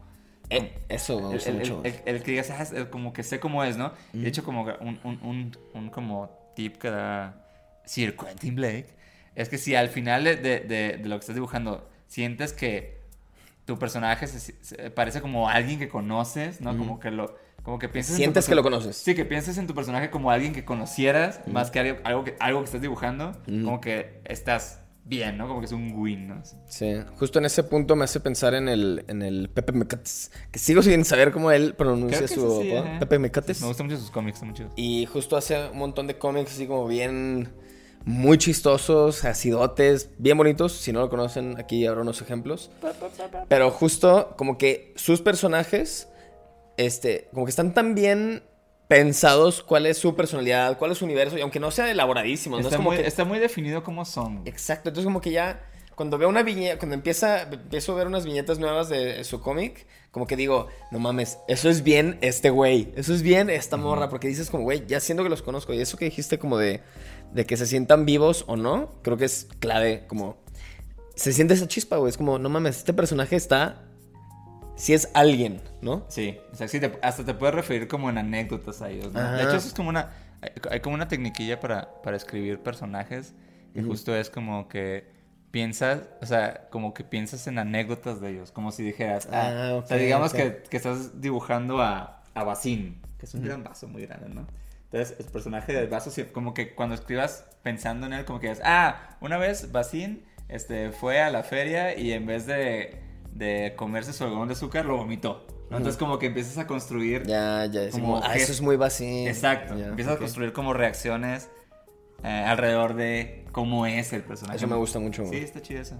Eh, 0.51 0.73
eso 0.89 1.19
me 1.19 1.29
gusta 1.29 1.49
el, 1.49 1.57
mucho. 1.57 1.81
El, 1.83 2.21
que 2.23 2.31
digas, 2.31 2.51
ah, 2.51 2.89
como 2.89 3.13
que 3.13 3.23
sé 3.23 3.39
cómo 3.39 3.63
es, 3.63 3.77
¿no? 3.77 3.93
De 4.11 4.27
hecho, 4.27 4.43
como 4.43 4.63
un, 4.63 4.99
un, 5.03 5.19
un, 5.23 5.57
un, 5.73 5.89
como 5.89 6.29
tip 6.55 6.77
que 6.77 6.89
da 6.89 7.45
Sir 7.85 8.15
Quentin 8.17 8.55
Blake 8.55 8.87
es 9.33 9.47
que 9.47 9.57
si 9.57 9.75
al 9.75 9.87
final 9.87 10.25
de, 10.25 10.35
de, 10.35 10.59
de 10.59 10.97
lo 11.03 11.15
que 11.15 11.21
estás 11.21 11.35
dibujando 11.35 11.89
sientes 12.07 12.51
que 12.51 12.99
tu 13.65 13.79
personaje 13.79 14.27
se, 14.27 14.91
parece 14.91 15.21
como 15.21 15.47
alguien 15.47 15.79
que 15.79 15.87
conoces, 15.87 16.59
¿no? 16.59 16.77
Como 16.77 16.99
que 16.99 17.11
lo 17.11 17.37
Como 17.63 17.79
que 17.79 17.87
piensas 17.87 18.17
Sientes 18.17 18.47
que 18.47 18.55
lo 18.55 18.63
conoces. 18.63 18.97
Sí, 18.97 19.15
que 19.15 19.23
pienses 19.23 19.57
en 19.57 19.67
tu 19.67 19.73
personaje 19.73 20.09
como 20.09 20.31
alguien 20.31 20.51
que 20.51 20.65
conocieras, 20.65 21.39
más 21.47 21.71
que 21.71 21.79
algo, 21.79 21.99
algo, 22.03 22.23
que 22.25 22.35
algo 22.41 22.59
que 22.59 22.65
estás 22.65 22.81
dibujando. 22.81 23.37
Como 23.45 23.79
que 23.79 24.19
estás 24.25 24.80
bien, 25.03 25.37
¿no? 25.37 25.47
Como 25.47 25.59
que 25.59 25.65
es 25.65 25.71
un 25.71 25.93
win, 25.95 26.27
¿no? 26.27 26.41
Sí, 26.67 26.93
justo 27.17 27.39
en 27.39 27.45
ese 27.45 27.63
punto 27.63 27.95
me 27.95 28.05
hace 28.05 28.19
pensar 28.19 28.53
en 28.53 28.69
el, 28.69 29.05
en 29.07 29.21
el 29.21 29.49
Pepe 29.49 29.71
Mecates, 29.71 30.31
que 30.51 30.59
sigo 30.59 30.81
sin 30.81 31.05
saber 31.05 31.31
cómo 31.31 31.51
él 31.51 31.73
pronuncia 31.75 32.27
su 32.27 32.61
sí, 32.61 32.73
Pepe 32.99 33.19
Mecates. 33.19 33.61
Me 33.61 33.67
gustan 33.67 33.87
mucho 33.87 33.97
sus 33.97 34.11
cómics, 34.11 34.41
están 34.41 34.49
muy 34.49 34.71
Y 34.75 35.05
justo 35.05 35.37
hace 35.37 35.69
un 35.69 35.77
montón 35.77 36.07
de 36.07 36.17
cómics 36.17 36.53
así 36.53 36.67
como 36.67 36.87
bien, 36.87 37.49
muy 38.05 38.37
chistosos, 38.37 39.25
acidotes, 39.25 40.11
bien 40.17 40.37
bonitos. 40.37 40.73
Si 40.73 40.91
no 40.91 41.01
lo 41.01 41.09
conocen, 41.09 41.57
aquí 41.59 41.85
habrá 41.85 42.01
unos 42.01 42.21
ejemplos. 42.21 42.71
Pero 43.47 43.71
justo 43.71 44.35
como 44.37 44.57
que 44.57 44.93
sus 44.95 45.21
personajes 45.21 46.07
este, 46.77 47.29
como 47.33 47.45
que 47.45 47.51
están 47.51 47.73
tan 47.73 47.95
bien 47.95 48.43
pensados 48.91 49.63
cuál 49.63 49.85
es 49.85 49.97
su 49.97 50.17
personalidad, 50.17 50.77
cuál 50.77 50.91
es 50.91 50.97
su 50.97 51.05
universo, 51.05 51.37
y 51.37 51.41
aunque 51.41 51.61
no 51.61 51.71
sea 51.71 51.89
elaboradísimo, 51.89 52.57
está, 52.57 52.71
es 52.71 52.75
como 52.75 52.89
muy, 52.89 52.97
que... 52.97 53.07
está 53.07 53.23
muy 53.23 53.39
definido 53.39 53.83
cómo 53.83 54.03
son. 54.03 54.41
Exacto, 54.43 54.89
entonces 54.89 55.05
como 55.05 55.21
que 55.21 55.31
ya 55.31 55.65
cuando 55.95 56.17
veo 56.17 56.27
una 56.27 56.43
viñeta, 56.43 56.77
cuando 56.77 56.95
empieza, 56.95 57.43
empiezo 57.43 57.93
a 57.93 57.95
ver 57.95 58.07
unas 58.07 58.25
viñetas 58.25 58.59
nuevas 58.59 58.89
de 58.89 59.23
su 59.23 59.39
cómic, 59.39 59.87
como 60.11 60.27
que 60.27 60.35
digo, 60.35 60.67
no 60.91 60.99
mames, 60.99 61.37
eso 61.47 61.69
es 61.69 61.83
bien 61.83 62.17
este 62.19 62.49
güey, 62.49 62.91
eso 62.97 63.13
es 63.13 63.21
bien 63.21 63.49
esta 63.49 63.77
morra, 63.77 64.09
porque 64.09 64.27
dices 64.27 64.49
como, 64.49 64.65
güey, 64.65 64.85
ya 64.85 64.99
siento 64.99 65.23
que 65.23 65.29
los 65.29 65.41
conozco, 65.41 65.73
y 65.73 65.79
eso 65.79 65.95
que 65.95 66.03
dijiste 66.03 66.37
como 66.37 66.57
de, 66.57 66.81
de 67.31 67.45
que 67.45 67.55
se 67.55 67.67
sientan 67.67 68.05
vivos 68.05 68.43
o 68.47 68.57
no, 68.57 68.91
creo 69.03 69.15
que 69.15 69.23
es 69.23 69.47
clave, 69.59 70.03
como, 70.07 70.35
se 71.15 71.31
siente 71.31 71.53
esa 71.53 71.69
chispa, 71.69 71.95
güey, 71.95 72.09
es 72.09 72.17
como, 72.17 72.39
no 72.39 72.49
mames, 72.49 72.79
este 72.79 72.91
personaje 72.91 73.37
está 73.37 73.85
si 74.81 74.93
es 74.93 75.11
alguien, 75.13 75.61
¿no? 75.83 76.05
Sí, 76.07 76.39
o 76.51 76.55
sea, 76.55 76.67
sí 76.67 76.81
hasta 77.03 77.23
te 77.23 77.35
puedes 77.35 77.53
referir 77.53 77.87
como 77.87 78.09
en 78.09 78.17
anécdotas 78.17 78.81
a 78.81 78.89
ellos, 78.89 79.13
¿no? 79.13 79.33
De 79.33 79.43
hecho, 79.43 79.57
eso 79.57 79.67
es 79.67 79.75
como 79.75 79.89
una, 79.89 80.09
hay 80.71 80.79
como 80.79 80.95
una 80.95 81.07
tecniquilla 81.07 81.59
para, 81.59 82.01
para 82.01 82.17
escribir 82.17 82.57
personajes, 82.57 83.35
que 83.75 83.83
justo 83.83 84.15
es 84.15 84.31
como 84.31 84.67
que 84.67 85.05
piensas, 85.51 86.09
o 86.19 86.25
sea, 86.25 86.67
como 86.71 86.95
que 86.95 87.03
piensas 87.03 87.45
en 87.45 87.59
anécdotas 87.59 88.21
de 88.21 88.31
ellos, 88.31 88.51
como 88.51 88.71
si 88.71 88.81
dijeras, 88.81 89.29
ah, 89.31 89.51
ah 89.53 89.75
o 89.75 89.85
sea, 89.85 89.97
digamos 89.97 90.33
que, 90.33 90.63
que, 90.67 90.77
estás 90.77 91.21
dibujando 91.21 91.79
a, 91.79 92.23
a 92.33 92.43
Basín, 92.43 92.99
que 93.19 93.27
es 93.27 93.35
un 93.35 93.43
gran 93.43 93.63
vaso 93.63 93.87
muy 93.87 94.07
grande, 94.07 94.29
¿no? 94.29 94.47
Entonces, 94.85 95.15
el 95.19 95.31
personaje 95.31 95.73
del 95.73 95.89
vaso, 95.89 96.09
como 96.31 96.55
que 96.55 96.73
cuando 96.73 96.95
escribas 96.95 97.45
pensando 97.61 98.07
en 98.07 98.13
él, 98.13 98.25
como 98.25 98.39
que 98.39 98.49
dices, 98.49 98.63
ah, 98.65 99.15
una 99.21 99.37
vez 99.37 99.71
Basín 99.71 100.23
este, 100.49 100.91
fue 100.91 101.21
a 101.21 101.29
la 101.29 101.43
feria 101.43 101.95
y 101.95 102.13
en 102.13 102.25
vez 102.25 102.47
de 102.47 103.10
de 103.33 103.73
comerse 103.75 104.13
su 104.13 104.23
algodón 104.23 104.47
de 104.47 104.53
azúcar, 104.53 104.85
lo 104.85 104.97
vomitó. 104.97 105.45
Entonces 105.65 105.95
como 105.95 106.19
que 106.19 106.27
empiezas 106.27 106.57
a 106.57 106.67
construir... 106.67 107.23
Ya, 107.23 107.65
ya, 107.65 107.83
es 107.83 107.93
como, 107.93 108.21
ah, 108.21 108.35
eso 108.35 108.51
es 108.51 108.61
muy 108.61 108.75
vacío. 108.75 109.27
Exacto, 109.27 109.73
empiezas 109.73 110.15
a 110.15 110.17
construir 110.17 110.51
como 110.51 110.73
reacciones 110.73 111.49
eh, 112.23 112.27
alrededor 112.27 112.93
de 112.95 113.45
cómo 113.53 113.85
es 113.85 114.11
el 114.11 114.23
personaje. 114.23 114.57
Eso 114.57 114.67
me 114.67 114.75
gusta 114.75 114.99
mucho. 114.99 115.25
Sí, 115.27 115.37
está 115.37 115.61
chido 115.61 115.81
eso. 115.81 115.95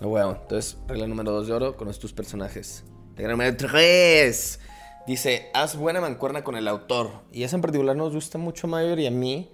Oh, 0.00 0.08
bueno, 0.08 0.38
entonces, 0.40 0.78
regla 0.88 1.06
número 1.06 1.32
dos 1.32 1.46
de 1.46 1.52
oro, 1.52 1.76
con 1.76 1.92
tus 1.92 2.12
personajes. 2.12 2.84
Regla 3.14 3.32
número 3.32 3.56
tres. 3.56 4.58
Dice, 5.06 5.50
haz 5.52 5.76
buena 5.76 6.00
mancuerna 6.00 6.42
con 6.42 6.56
el 6.56 6.66
autor. 6.66 7.10
Y 7.30 7.42
esa 7.42 7.56
en 7.56 7.62
particular 7.62 7.94
nos 7.94 8.14
gusta 8.14 8.38
mucho, 8.38 8.66
Mayor, 8.66 8.98
y 8.98 9.06
a 9.06 9.10
mí, 9.10 9.50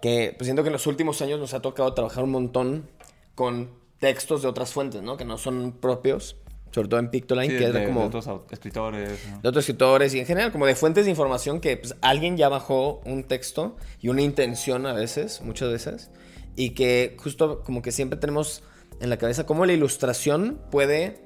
que 0.00 0.34
pues, 0.38 0.46
siento 0.46 0.62
que 0.62 0.68
en 0.68 0.74
los 0.74 0.86
últimos 0.86 1.20
años 1.22 1.40
nos 1.40 1.54
ha 1.54 1.60
tocado 1.60 1.92
trabajar 1.92 2.22
un 2.22 2.30
montón 2.30 2.88
con 3.34 3.70
textos 3.98 4.42
de 4.42 4.48
otras 4.48 4.72
fuentes, 4.72 5.02
¿no? 5.02 5.16
Que 5.16 5.24
no 5.24 5.38
son 5.38 5.72
propios 5.72 6.36
sobre 6.72 6.88
todo 6.88 7.00
en 7.00 7.10
Pictoline, 7.10 7.56
que 7.56 7.64
es 7.64 7.86
como... 7.86 8.00
De 8.00 8.06
otros 8.06 8.28
escritores. 8.50 9.20
De 9.42 9.48
otros 9.48 9.62
escritores 9.62 10.14
y 10.14 10.20
en 10.20 10.26
general 10.26 10.50
como 10.50 10.66
de 10.66 10.74
fuentes 10.74 11.04
de 11.04 11.10
información 11.10 11.60
que 11.60 11.76
pues, 11.76 11.94
alguien 12.00 12.36
ya 12.36 12.48
bajó 12.48 13.00
un 13.04 13.24
texto 13.24 13.76
y 14.00 14.08
una 14.08 14.22
intención 14.22 14.86
a 14.86 14.94
veces, 14.94 15.42
muchas 15.42 15.70
veces, 15.70 16.10
y 16.56 16.70
que 16.70 17.16
justo 17.18 17.62
como 17.62 17.82
que 17.82 17.92
siempre 17.92 18.18
tenemos 18.18 18.62
en 19.00 19.10
la 19.10 19.18
cabeza 19.18 19.44
cómo 19.44 19.66
la 19.66 19.74
ilustración 19.74 20.60
puede 20.70 21.20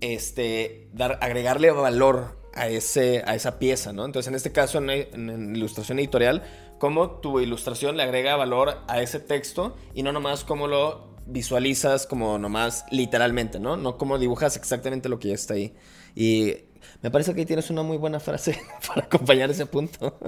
este, 0.00 0.88
dar, 0.92 1.18
agregarle 1.20 1.70
valor 1.72 2.40
a, 2.54 2.68
ese, 2.68 3.22
a 3.26 3.34
esa 3.34 3.58
pieza, 3.58 3.92
¿no? 3.92 4.04
Entonces 4.04 4.28
en 4.28 4.34
este 4.34 4.52
caso 4.52 4.78
en, 4.78 4.90
en 4.90 5.56
ilustración 5.56 5.98
editorial, 5.98 6.42
cómo 6.78 7.20
tu 7.20 7.40
ilustración 7.40 7.96
le 7.96 8.04
agrega 8.04 8.36
valor 8.36 8.78
a 8.88 9.00
ese 9.00 9.20
texto 9.20 9.76
y 9.94 10.02
no 10.02 10.12
nomás 10.12 10.44
cómo 10.44 10.66
lo 10.66 11.11
visualizas 11.26 12.06
como 12.06 12.38
nomás 12.38 12.84
literalmente, 12.90 13.60
¿no? 13.60 13.76
No 13.76 13.98
como 13.98 14.18
dibujas 14.18 14.56
exactamente 14.56 15.08
lo 15.08 15.18
que 15.18 15.28
ya 15.28 15.34
está 15.34 15.54
ahí. 15.54 15.74
Y 16.14 16.56
me 17.02 17.10
parece 17.10 17.34
que 17.34 17.40
ahí 17.40 17.46
tienes 17.46 17.70
una 17.70 17.82
muy 17.82 17.96
buena 17.96 18.20
frase 18.20 18.60
para 18.88 19.06
acompañar 19.06 19.50
ese 19.50 19.66
punto. 19.66 20.18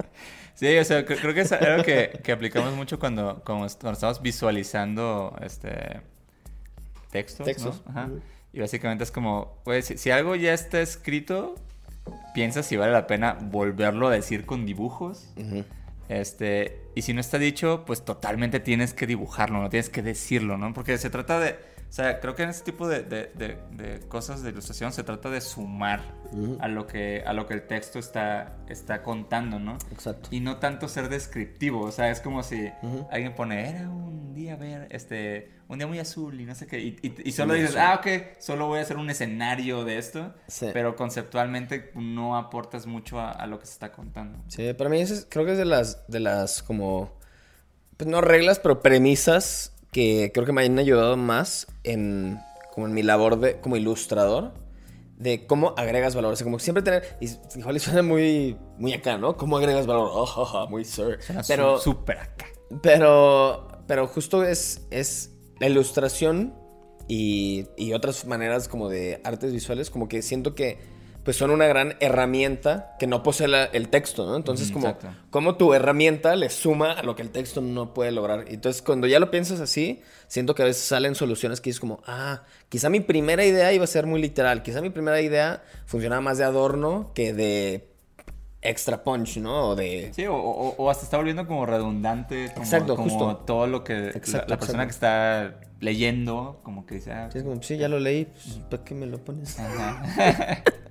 Sí, 0.55 0.77
o 0.77 0.83
sea, 0.85 1.05
creo 1.05 1.33
que 1.33 1.41
es 1.41 1.51
algo 1.51 1.83
que, 1.83 2.19
que 2.23 2.31
aplicamos 2.31 2.73
mucho 2.75 2.99
cuando, 2.99 3.41
cuando, 3.45 3.65
estamos 3.65 4.21
visualizando 4.21 5.37
este 5.41 6.01
textos. 7.11 7.45
Textos. 7.45 7.81
Ajá. 7.87 8.09
Y 8.53 8.59
básicamente 8.59 9.03
es 9.03 9.11
como, 9.11 9.59
pues, 9.65 9.85
si, 9.85 10.11
algo 10.11 10.35
ya 10.35 10.53
está 10.53 10.79
escrito, 10.81 11.55
piensas 12.33 12.65
si 12.65 12.77
vale 12.77 12.93
la 12.93 13.05
pena 13.05 13.37
volverlo 13.41 14.07
a 14.07 14.11
decir 14.11 14.45
con 14.45 14.65
dibujos. 14.65 15.27
Este, 16.07 16.84
y 16.95 17.01
si 17.01 17.13
no 17.13 17.19
está 17.19 17.37
dicho, 17.37 17.83
pues 17.85 18.03
totalmente 18.03 18.61
tienes 18.61 18.93
que 18.93 19.05
dibujarlo, 19.05 19.61
no 19.61 19.69
tienes 19.69 19.89
que 19.89 20.01
decirlo, 20.01 20.57
¿no? 20.57 20.73
Porque 20.73 20.97
se 20.97 21.09
trata 21.09 21.39
de, 21.39 21.57
o 21.89 21.93
sea, 21.95 22.19
creo 22.19 22.35
que 22.35 22.43
en 22.43 22.49
este 22.49 22.65
tipo 22.71 22.87
de, 22.87 23.03
de, 23.03 23.31
de, 23.35 23.99
cosas 24.07 24.43
de 24.43 24.49
ilustración 24.49 24.91
se 24.91 25.03
trata 25.03 25.29
de 25.29 25.39
sumar 25.39 26.01
a, 26.59 26.67
lo 26.67 26.87
que, 26.87 27.23
a 27.25 27.31
lo 27.31 27.45
que 27.45 27.53
el 27.53 27.67
texto 27.67 27.99
está, 27.99 28.57
está 28.67 29.01
contando, 29.01 29.59
¿no? 29.59 29.77
Exacto. 29.91 30.27
Y 30.31 30.41
no 30.41 30.57
tanto 30.57 30.89
ser 30.89 31.07
descriptivo, 31.07 31.81
o 31.81 31.91
sea, 31.91 32.11
es 32.11 32.19
como 32.19 32.43
si 32.43 32.69
alguien 33.11 33.33
pone, 33.33 33.69
era 33.69 33.89
un 33.89 34.33
día 34.33 34.57
ver, 34.57 34.87
este, 34.91 35.51
un 35.69 35.77
día 35.77 35.87
muy 35.87 35.99
azul 35.99 36.39
y 36.39 36.45
no 36.45 36.53
sé 36.53 36.67
qué, 36.67 36.79
y, 36.79 36.99
y, 37.01 37.31
solo 37.31 37.53
dices, 37.53 37.75
ah, 37.77 37.95
ok, 37.99 38.37
solo 38.39 38.67
voy 38.67 38.79
a 38.79 38.81
hacer 38.81 38.97
un 38.97 39.09
escenario 39.09 39.85
de 39.85 39.97
esto, 39.97 40.33
pero 40.73 40.95
conceptualmente 40.95 41.91
no 41.95 42.35
aportas 42.35 42.85
mucho 42.85 43.19
a, 43.19 43.45
lo 43.47 43.59
que 43.59 43.65
se 43.65 43.73
está 43.73 43.91
contando. 43.91 44.39
Sí, 44.49 44.73
para 44.73 44.89
mí 44.89 44.99
es, 44.99 45.25
creo 45.29 45.45
que 45.45 45.53
es 45.53 45.57
de 45.57 45.65
las, 45.65 46.05
de 46.07 46.19
las 46.19 46.61
como, 46.61 47.13
pues 47.95 48.09
no 48.09 48.21
reglas, 48.21 48.59
pero 48.59 48.81
premisas 48.81 49.74
que 49.95 50.31
creo 50.33 50.45
que 50.45 50.51
me 50.51 50.65
han 50.65 50.77
ayudado 50.77 51.15
más 51.15 51.67
en, 51.85 52.37
como 52.73 52.85
en 52.85 52.93
mi 52.93 53.01
labor 53.01 53.39
de, 53.39 53.61
como 53.61 53.77
ilustrador, 53.77 54.51
de 55.17 55.47
cómo 55.47 55.73
agregas 55.77 56.15
valor. 56.15 56.33
O 56.33 56.35
sea, 56.35 56.43
como 56.43 56.59
siempre 56.59 56.83
tener, 56.83 57.17
y 57.21 57.29
igual 57.57 57.79
suena 57.79 58.01
muy, 58.01 58.57
muy 58.77 58.91
acá, 58.91 59.17
¿no? 59.17 59.37
¿Cómo 59.37 59.55
agregas 59.55 59.87
valor? 59.87 60.09
Oh, 60.11 60.67
muy 60.69 60.83
sir. 60.83 61.19
pero, 61.47 61.79
súper 61.79 62.17
acá. 62.17 62.45
Pero, 62.81 63.69
pero 63.87 64.05
justo 64.07 64.43
es, 64.43 64.85
es 64.91 65.31
la 65.61 65.69
ilustración 65.69 66.53
y, 67.07 67.67
y 67.77 67.93
otras 67.93 68.25
maneras 68.25 68.67
como 68.67 68.89
de 68.89 69.21
artes 69.23 69.53
visuales, 69.53 69.89
como 69.89 70.09
que 70.09 70.21
siento 70.21 70.55
que 70.55 70.77
pues 71.25 71.37
son 71.37 71.49
una 71.49 71.65
gran 71.65 71.95
herramienta 72.01 72.95
que 72.99 73.07
no 73.07 73.23
posee 73.23 73.47
el 73.73 73.89
texto, 73.89 74.27
¿no? 74.27 74.35
Entonces, 74.35 74.71
como, 74.71 74.95
como 75.31 75.55
tu 75.55 75.73
herramienta 75.73 76.35
le 76.35 76.51
suma 76.51 76.91
a 76.91 77.01
lo 77.01 77.15
que 77.15 77.23
el 77.23 77.31
texto 77.31 77.61
no 77.61 77.95
puede 77.95 78.11
lograr. 78.11 78.45
Entonces, 78.47 78.83
cuando 78.83 79.07
ya 79.07 79.19
lo 79.19 79.31
piensas 79.31 79.59
así, 79.59 80.03
siento 80.27 80.53
que 80.53 80.61
a 80.61 80.65
veces 80.65 80.83
salen 80.83 81.15
soluciones 81.15 81.61
que 81.61 81.71
es 81.71 81.79
como, 81.79 81.99
ah, 82.05 82.43
quizá 82.69 82.91
mi 82.91 82.99
primera 82.99 83.43
idea 83.43 83.73
iba 83.73 83.83
a 83.83 83.87
ser 83.87 84.05
muy 84.05 84.21
literal, 84.21 84.61
quizá 84.61 84.81
mi 84.81 84.91
primera 84.91 85.19
idea 85.19 85.63
funcionaba 85.87 86.21
más 86.21 86.37
de 86.37 86.43
adorno 86.43 87.11
que 87.15 87.33
de 87.33 87.89
extra 88.61 89.03
punch, 89.03 89.37
¿no? 89.37 89.69
O 89.69 89.75
de... 89.75 90.11
Sí, 90.13 90.25
o, 90.29 90.89
hasta 90.91 91.05
está 91.05 91.17
volviendo 91.17 91.47
como 91.47 91.65
redundante. 91.65 92.51
Como, 92.53 92.63
exacto, 92.63 92.95
justo. 92.97 93.37
todo 93.37 93.65
lo 93.65 93.83
que 93.83 94.21
la, 94.47 94.59
persona 94.59 94.85
que 94.85 94.91
está 94.91 95.59
leyendo, 95.79 96.59
como 96.61 96.85
que 96.85 96.95
dice... 96.95 97.13
Ah, 97.13 97.29
sí, 97.31 97.39
es 97.39 97.43
como, 97.43 97.59
sí, 97.63 97.77
ya 97.77 97.87
lo 97.87 97.99
leí, 97.99 98.25
pues, 98.25 98.59
¿para 98.69 98.83
qué 98.83 98.93
me 98.93 99.07
lo 99.07 99.17
pones? 99.17 99.59
Ajá. 99.59 100.61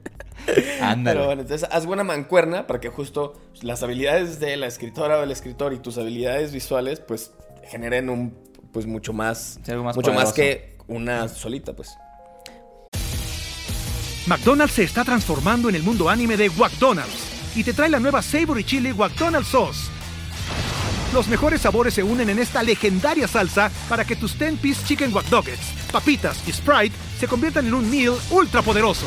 Pero 1.04 1.26
bueno, 1.26 1.42
entonces 1.42 1.68
haz 1.70 1.86
buena 1.86 2.04
mancuerna 2.04 2.66
para 2.66 2.80
que 2.80 2.88
justo 2.88 3.34
las 3.62 3.82
habilidades 3.82 4.40
de 4.40 4.56
la 4.56 4.66
escritora 4.66 5.18
o 5.18 5.22
el 5.22 5.30
escritor 5.30 5.72
y 5.72 5.78
tus 5.78 5.98
habilidades 5.98 6.52
visuales 6.52 7.00
pues 7.00 7.32
generen 7.64 8.10
un 8.10 8.36
pues 8.72 8.86
mucho 8.86 9.12
más, 9.12 9.60
mucho 9.94 10.12
más 10.12 10.32
que 10.32 10.76
una 10.88 11.28
solita 11.28 11.74
pues. 11.74 11.90
McDonald's 14.26 14.74
se 14.74 14.84
está 14.84 15.04
transformando 15.04 15.68
en 15.68 15.74
el 15.74 15.82
mundo 15.82 16.08
anime 16.08 16.36
de 16.36 16.50
McDonald's 16.50 17.34
y 17.54 17.62
te 17.62 17.72
trae 17.72 17.88
la 17.88 18.00
nueva 18.00 18.22
Savory 18.22 18.64
Chili 18.64 18.92
McDonald's 18.92 19.48
Sauce. 19.48 19.90
Los 21.12 21.28
mejores 21.28 21.60
sabores 21.60 21.94
se 21.94 22.02
unen 22.02 22.28
en 22.28 22.40
esta 22.40 22.62
legendaria 22.62 23.28
salsa 23.28 23.70
para 23.88 24.04
que 24.04 24.16
tus 24.16 24.36
10-piece 24.36 24.84
chicken 24.84 25.14
wack 25.14 25.26
papitas 25.92 26.42
y 26.48 26.52
Sprite 26.52 26.96
se 27.20 27.28
conviertan 27.28 27.68
en 27.68 27.74
un 27.74 27.88
meal 27.88 28.14
ultra 28.30 28.62
poderoso. 28.62 29.06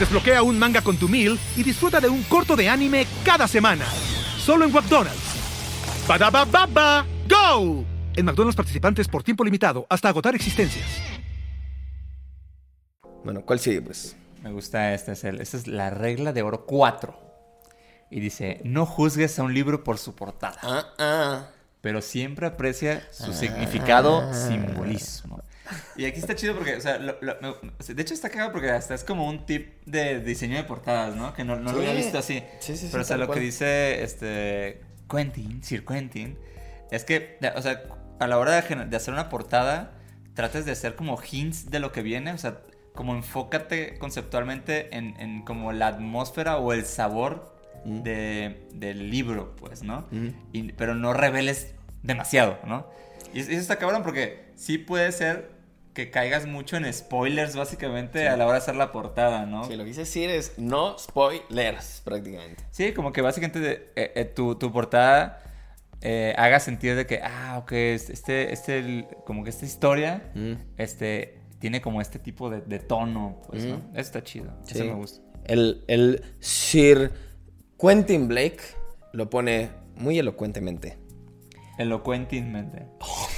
Desbloquea 0.00 0.42
un 0.42 0.58
manga 0.58 0.80
con 0.80 0.96
tu 0.96 1.10
meal 1.10 1.38
y 1.58 1.62
disfruta 1.62 2.00
de 2.00 2.08
un 2.08 2.22
corto 2.22 2.56
de 2.56 2.70
anime 2.70 3.06
cada 3.22 3.46
semana. 3.46 3.84
Solo 4.38 4.64
en 4.64 4.72
McDonald's. 4.72 5.36
baba 6.08 7.04
¡Go! 7.28 7.84
En 8.16 8.24
McDonald's 8.24 8.56
participantes 8.56 9.08
por 9.08 9.22
tiempo 9.22 9.44
limitado 9.44 9.86
hasta 9.90 10.08
agotar 10.08 10.34
existencias. 10.34 10.86
Bueno, 13.22 13.42
¿cuál 13.42 13.60
sigue, 13.60 13.82
pues? 13.82 14.16
Me 14.42 14.50
gusta 14.50 14.94
esta, 14.94 15.12
es, 15.12 15.22
el, 15.24 15.38
esta 15.38 15.58
es 15.58 15.66
la 15.66 15.90
regla 15.90 16.32
de 16.32 16.40
oro 16.40 16.64
4. 16.64 17.14
Y 18.10 18.20
dice, 18.20 18.62
no 18.64 18.86
juzgues 18.86 19.38
a 19.38 19.42
un 19.42 19.52
libro 19.52 19.84
por 19.84 19.98
su 19.98 20.14
portada. 20.14 20.60
Ah, 20.62 20.94
ah. 20.98 21.46
Pero 21.82 22.00
siempre 22.00 22.46
aprecia 22.46 23.06
su 23.12 23.34
significado, 23.34 24.32
simbolismo. 24.32 25.39
Y 26.00 26.06
aquí 26.06 26.18
está 26.18 26.34
chido 26.34 26.54
porque, 26.56 26.76
o 26.76 26.80
sea, 26.80 26.98
lo- 26.98 27.16
lo- 27.20 27.36
me- 27.40 27.94
de 27.94 28.02
hecho 28.02 28.14
está 28.14 28.30
cagado 28.30 28.52
porque 28.52 28.70
hasta 28.70 28.94
es 28.94 29.04
como 29.04 29.28
un 29.28 29.44
tip 29.44 29.84
de 29.84 30.20
diseño 30.20 30.56
de 30.56 30.64
portadas, 30.64 31.14
¿no? 31.14 31.34
Que 31.34 31.44
no, 31.44 31.56
no 31.56 31.72
lo 31.72 31.78
había 31.78 31.92
visto 31.92 32.18
así. 32.18 32.42
Sí, 32.60 32.76
sí, 32.76 32.86
sí, 32.86 32.88
Pero, 32.90 33.02
o 33.02 33.06
sea, 33.06 33.16
lo 33.18 33.26
cual. 33.26 33.38
que 33.38 33.44
dice 33.44 34.02
este 34.02 34.80
Quentin, 35.10 35.62
Sir 35.62 35.84
Quentin, 35.84 36.38
es 36.90 37.04
que, 37.04 37.38
o 37.54 37.60
sea, 37.62 37.82
a 38.18 38.26
la 38.26 38.38
hora 38.38 38.52
de, 38.62 38.96
hacer 38.96 39.12
una 39.12 39.28
portada, 39.28 39.92
trates 40.34 40.64
de 40.64 40.72
hacer 40.72 40.94
como 40.96 41.18
hints 41.30 41.70
de 41.70 41.80
lo 41.80 41.92
que 41.92 42.02
viene, 42.02 42.32
o 42.32 42.38
sea, 42.38 42.60
como 42.94 43.14
enfócate 43.14 43.98
conceptualmente 43.98 44.96
en, 44.96 45.14
en 45.20 45.42
como 45.42 45.72
la 45.72 45.88
atmósfera 45.88 46.56
o 46.58 46.72
el 46.72 46.84
sabor 46.86 47.58
Mm. 47.84 48.02
de, 48.02 48.66
del 48.74 49.10
libro, 49.10 49.56
pues, 49.56 49.82
¿no? 49.82 50.06
Mm. 50.10 50.28
Y- 50.52 50.72
pero 50.72 50.94
no 50.94 51.14
reveles 51.14 51.74
demasiado, 52.02 52.58
¿no? 52.66 52.86
Y 53.32 53.40
eso 53.40 53.52
está 53.52 53.76
cabrón 53.76 54.02
porque 54.02 54.44
sí 54.54 54.76
puede 54.76 55.10
ser 55.12 55.50
que 55.94 56.10
caigas 56.10 56.46
mucho 56.46 56.76
en 56.76 56.90
spoilers, 56.92 57.56
básicamente, 57.56 58.28
a 58.28 58.36
la 58.36 58.44
hora 58.44 58.54
de 58.54 58.58
hacer 58.58 58.76
la 58.76 58.92
portada, 58.92 59.44
¿no? 59.46 59.64
Sí, 59.64 59.72
lo 59.76 59.82
que 59.84 59.88
dice 59.88 60.06
Sir 60.06 60.30
es 60.30 60.58
no 60.58 60.96
spoilers, 60.98 62.02
prácticamente. 62.04 62.62
Sí, 62.70 62.92
como 62.92 63.12
que 63.12 63.22
básicamente 63.22 63.60
de- 63.60 63.92
eh, 63.96 64.12
eh, 64.14 64.24
tu, 64.24 64.54
tu 64.54 64.72
portada 64.72 65.42
eh, 66.02 66.34
haga 66.38 66.60
sentido 66.60 66.96
de 66.96 67.04
que, 67.06 67.20
ah, 67.22 67.58
ok, 67.58 67.72
este, 67.72 68.52
este, 68.54 68.78
el- 68.78 69.06
como 69.26 69.44
que 69.44 69.50
esta 69.50 69.66
historia, 69.66 70.30
Mm. 70.34 70.52
este, 70.78 71.38
tiene 71.58 71.82
como 71.82 72.00
este 72.00 72.18
tipo 72.18 72.48
de, 72.48 72.62
de 72.62 72.78
tono, 72.78 73.42
pues, 73.46 73.64
¿no? 73.64 73.76
Mm. 73.78 73.90
Eso 73.92 74.00
está 74.00 74.22
chido, 74.24 74.50
Sí. 74.64 74.76
eso 74.76 74.84
me 74.86 74.94
gusta. 74.94 75.20
El, 75.44 75.84
el 75.88 76.24
Sir 76.38 77.12
Quentin 77.78 78.28
Blake 78.28 78.60
lo 79.12 79.28
pone 79.28 79.70
muy 79.96 80.18
elocuentemente. 80.18 80.96
Elocuentemente. 81.80 82.82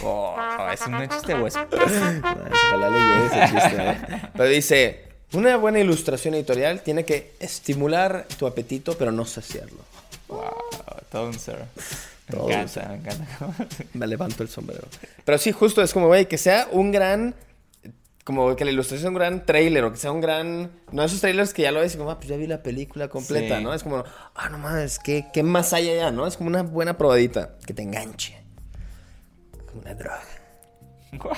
Oh, 0.03 0.35
¿Es 0.73 0.85
un 0.85 1.09
chiste 1.09 1.35
o 1.35 1.47
es 1.47 1.55
Ojalá 1.57 2.91
le 2.91 2.99
llegue 2.99 3.27
ese 3.27 3.55
chiste, 3.55 3.77
¿eh? 3.79 4.23
Pero 4.33 4.49
dice, 4.49 5.05
una 5.33 5.57
buena 5.57 5.79
ilustración 5.79 6.35
editorial 6.35 6.81
tiene 6.81 7.05
que 7.05 7.35
estimular 7.39 8.27
tu 8.37 8.49
apetito, 8.49 8.99
pero 8.99 9.13
no 9.13 9.25
saciarlo. 9.27 9.79
Wow, 10.27 10.43
todo 11.13 11.27
un 11.29 11.39
ser. 11.39 11.67
Me 12.33 12.39
encanta, 12.41 12.89
me 12.89 12.95
encanta. 12.97 13.67
Me 13.93 14.09
levanto 14.09 14.43
el 14.43 14.49
sombrero. 14.49 14.89
Pero 15.25 15.39
sí, 15.39 15.53
justo 15.53 15.81
es 15.81 15.93
como, 15.93 16.09
güey, 16.09 16.27
que 16.27 16.37
sea 16.37 16.67
un 16.73 16.91
gran... 16.91 17.37
Como 18.25 18.55
que 18.55 18.65
la 18.65 18.71
ilustración 18.71 19.01
sea 19.01 19.11
un 19.11 19.17
gran 19.17 19.45
trailer 19.45 19.83
o 19.85 19.91
que 19.93 19.99
sea 19.99 20.13
un 20.13 20.21
gran... 20.21 20.71
No 20.93 21.03
esos 21.03 21.21
trailers 21.21 21.53
que 21.53 21.63
ya 21.63 21.73
lo 21.73 21.81
ves 21.81 21.95
y 21.95 21.99
como, 21.99 22.11
ah, 22.11 22.19
pues 22.19 22.29
ya 22.29 22.37
vi 22.37 22.47
la 22.47 22.63
película 22.63 23.09
completa, 23.09 23.59
Sí. 23.59 23.65
¿no? 23.65 23.75
Es 23.75 23.83
como, 23.83 24.05
ah, 24.35 24.49
no 24.49 24.59
mames, 24.59 25.01
¿qué, 25.01 25.27
¿qué 25.33 25.43
más 25.43 25.73
hay 25.73 25.91
allá, 25.91 26.13
no? 26.13 26.27
Es 26.27 26.37
como 26.37 26.49
una 26.49 26.63
buena 26.63 26.97
probadita 26.97 27.57
que 27.67 27.75
te 27.75 27.83
enganche. 27.83 28.39
Como 29.67 29.81
una 29.83 29.95
droga. 29.95 30.23
What? 31.13 31.37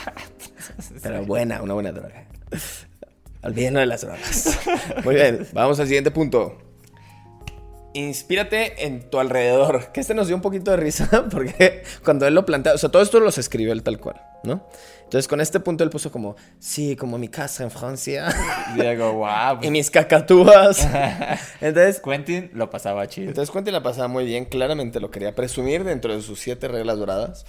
Pero 1.03 1.25
buena, 1.25 1.63
una 1.63 1.73
buena 1.73 1.91
droga. 1.93 2.27
Olvídenos 3.43 3.81
de 3.81 3.87
las 3.87 4.01
drogas. 4.03 4.59
Muy 5.05 5.15
bien, 5.15 5.47
vamos 5.53 5.81
al 5.81 5.87
siguiente 5.87 6.11
punto. 6.11 6.59
Inspírate 7.95 8.85
en 8.85 9.09
tu 9.09 9.21
alrededor. 9.21 9.93
Que 9.93 10.01
este 10.01 10.15
nos 10.15 10.27
dio 10.27 10.37
un 10.37 10.43
poquito 10.43 10.71
de 10.71 10.77
risa 10.77 11.27
porque 11.31 11.83
cuando 12.05 12.27
él 12.27 12.35
lo 12.35 12.45
plantea, 12.45 12.75
o 12.75 12.79
sea, 12.79 12.91
todo 12.91 13.03
esto 13.03 13.21
los 13.21 13.39
escribió 13.39 13.73
él 13.73 13.83
tal 13.83 14.01
cual, 14.01 14.21
¿no? 14.43 14.67
Entonces 15.05 15.29
con 15.29 15.41
este 15.41 15.61
punto 15.61 15.85
él 15.85 15.91
puso 15.91 16.11
como, 16.11 16.35
sí, 16.59 16.97
como 16.97 17.19
mi 17.19 17.29
casa 17.29 17.63
en 17.63 17.71
Francia 17.71 18.29
Diego, 18.75 19.13
wow. 19.13 19.59
y 19.63 19.71
mis 19.71 19.91
cacatúas. 19.91 20.87
Entonces, 21.61 22.01
Quentin 22.01 22.51
lo 22.55 22.71
pasaba 22.71 23.07
chido. 23.07 23.29
entonces 23.29 23.53
Quentin 23.53 23.73
la 23.73 23.83
pasaba 23.83 24.09
muy 24.09 24.25
bien, 24.25 24.45
claramente 24.45 25.01
lo 25.01 25.11
quería 25.11 25.35
presumir 25.35 25.85
dentro 25.85 26.15
de 26.15 26.23
sus 26.23 26.41
siete 26.41 26.69
reglas 26.69 26.99
doradas. 26.99 27.47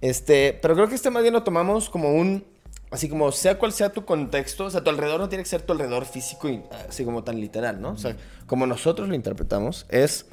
Este, 0.00 0.56
pero 0.62 0.74
creo 0.74 0.88
que 0.88 0.94
este 0.94 1.10
más 1.10 1.22
bien 1.22 1.34
lo 1.34 1.42
tomamos 1.42 1.90
como 1.90 2.14
un, 2.14 2.44
así 2.90 3.08
como 3.08 3.32
sea 3.32 3.58
cual 3.58 3.72
sea 3.72 3.90
tu 3.90 4.04
contexto, 4.04 4.66
o 4.66 4.70
sea, 4.70 4.84
tu 4.84 4.90
alrededor 4.90 5.20
no 5.20 5.28
tiene 5.28 5.42
que 5.42 5.50
ser 5.50 5.62
tu 5.62 5.72
alrededor 5.72 6.04
físico 6.04 6.48
y 6.48 6.62
así 6.88 7.04
como 7.04 7.24
tan 7.24 7.40
literal, 7.40 7.80
¿no? 7.80 7.90
O 7.90 7.98
sea, 7.98 8.16
como 8.46 8.66
nosotros 8.66 9.08
lo 9.08 9.14
interpretamos, 9.14 9.86
es 9.88 10.26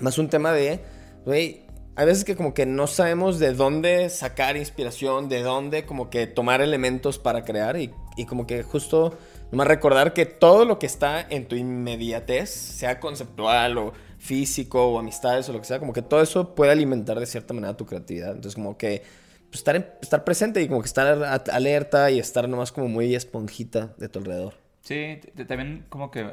más 0.00 0.18
un 0.18 0.28
tema 0.28 0.52
de, 0.52 0.80
güey, 1.26 1.66
hay 1.96 2.06
veces 2.06 2.24
que 2.24 2.36
como 2.36 2.54
que 2.54 2.66
no 2.66 2.86
sabemos 2.86 3.38
de 3.38 3.52
dónde 3.52 4.08
sacar 4.10 4.56
inspiración, 4.56 5.28
de 5.28 5.42
dónde 5.42 5.84
como 5.84 6.10
que 6.10 6.26
tomar 6.26 6.60
elementos 6.60 7.18
para 7.18 7.44
crear 7.44 7.76
y, 7.78 7.92
como 8.26 8.46
que 8.46 8.62
justo 8.62 9.18
nomás 9.50 9.66
recordar 9.66 10.12
que 10.12 10.26
todo 10.26 10.64
lo 10.64 10.78
que 10.78 10.86
está 10.86 11.20
en 11.20 11.46
tu 11.46 11.56
inmediatez, 11.56 12.50
sea 12.50 13.00
conceptual 13.00 13.78
o 13.78 13.92
físico 14.18 14.86
o 14.86 14.98
amistades 14.98 15.48
o 15.48 15.52
lo 15.52 15.60
que 15.60 15.64
sea, 15.64 15.78
como 15.78 15.92
que 15.92 16.02
todo 16.02 16.22
eso 16.22 16.54
puede 16.54 16.70
alimentar 16.70 17.18
de 17.18 17.26
cierta 17.26 17.54
manera 17.54 17.76
tu 17.76 17.86
creatividad. 17.86 18.30
Entonces 18.32 18.54
como 18.54 18.76
que 18.76 19.02
pues, 19.50 19.60
estar, 19.60 19.98
estar 20.00 20.24
presente 20.24 20.62
y 20.62 20.68
como 20.68 20.82
que 20.82 20.86
estar 20.86 21.42
alerta 21.50 22.10
y 22.10 22.18
estar 22.18 22.48
nomás 22.48 22.70
como 22.70 22.88
muy 22.88 23.14
esponjita 23.14 23.94
de 23.96 24.08
tu 24.08 24.20
alrededor. 24.20 24.54
Sí, 24.82 25.20
también 25.46 25.86
como 25.88 26.10
que 26.10 26.26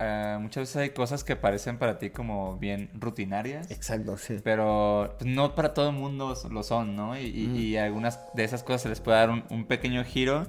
eh, 0.00 0.38
muchas 0.40 0.62
veces 0.62 0.76
hay 0.76 0.90
cosas 0.90 1.24
que 1.24 1.36
parecen 1.36 1.78
para 1.78 1.98
ti 1.98 2.10
como 2.10 2.56
bien 2.56 2.90
rutinarias. 2.94 3.70
Exacto, 3.70 4.16
sí. 4.16 4.36
Pero 4.42 5.14
pues, 5.18 5.30
no 5.30 5.54
para 5.54 5.74
todo 5.74 5.90
el 5.90 5.96
mundo 5.96 6.34
lo 6.50 6.62
son, 6.62 6.96
¿no? 6.96 7.18
Y, 7.18 7.26
y- 7.26 7.58
y 7.58 7.76
algunas 7.76 8.18
de 8.34 8.44
esas 8.44 8.62
cosas 8.62 8.82
se 8.82 8.88
les 8.88 9.00
puede 9.00 9.18
dar 9.18 9.30
un, 9.30 9.44
un 9.50 9.66
pequeño 9.66 10.02
giro 10.04 10.46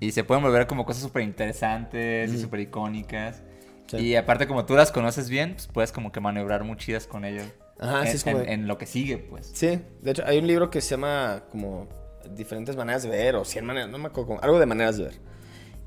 y 0.00 0.12
se 0.12 0.24
pueden 0.24 0.42
volver 0.42 0.66
como 0.66 0.84
cosas 0.84 1.02
súper 1.02 1.22
interesantes 1.22 2.32
y 2.32 2.38
súper 2.40 2.60
icónicas. 2.60 3.42
Sí. 3.88 3.96
Y 3.98 4.16
aparte 4.16 4.46
como 4.46 4.64
tú 4.64 4.74
las 4.74 4.90
conoces 4.92 5.28
bien, 5.28 5.52
pues 5.54 5.66
puedes 5.66 5.92
como 5.92 6.12
que 6.12 6.20
maniobrar 6.20 6.64
muy 6.64 6.76
chidas 6.76 7.06
con 7.06 7.24
ellos. 7.24 7.44
Ajá, 7.78 8.02
sí, 8.04 8.10
en, 8.10 8.16
es 8.16 8.24
como 8.24 8.40
en- 8.40 8.48
en 8.48 8.68
lo 8.68 8.78
que 8.78 8.86
sigue, 8.86 9.18
pues. 9.18 9.50
Sí, 9.54 9.80
de 10.00 10.10
hecho 10.10 10.22
hay 10.26 10.38
un 10.38 10.46
libro 10.46 10.70
que 10.70 10.80
se 10.80 10.90
llama 10.90 11.42
como 11.50 11.88
diferentes 12.30 12.76
maneras 12.76 13.02
de 13.02 13.10
ver 13.10 13.34
o 13.34 13.44
100 13.44 13.64
maneras, 13.64 13.90
no 13.90 13.98
me 13.98 14.06
acuerdo, 14.06 14.38
algo 14.42 14.58
de 14.60 14.66
maneras 14.66 14.96
de 14.96 15.04
ver. 15.04 15.20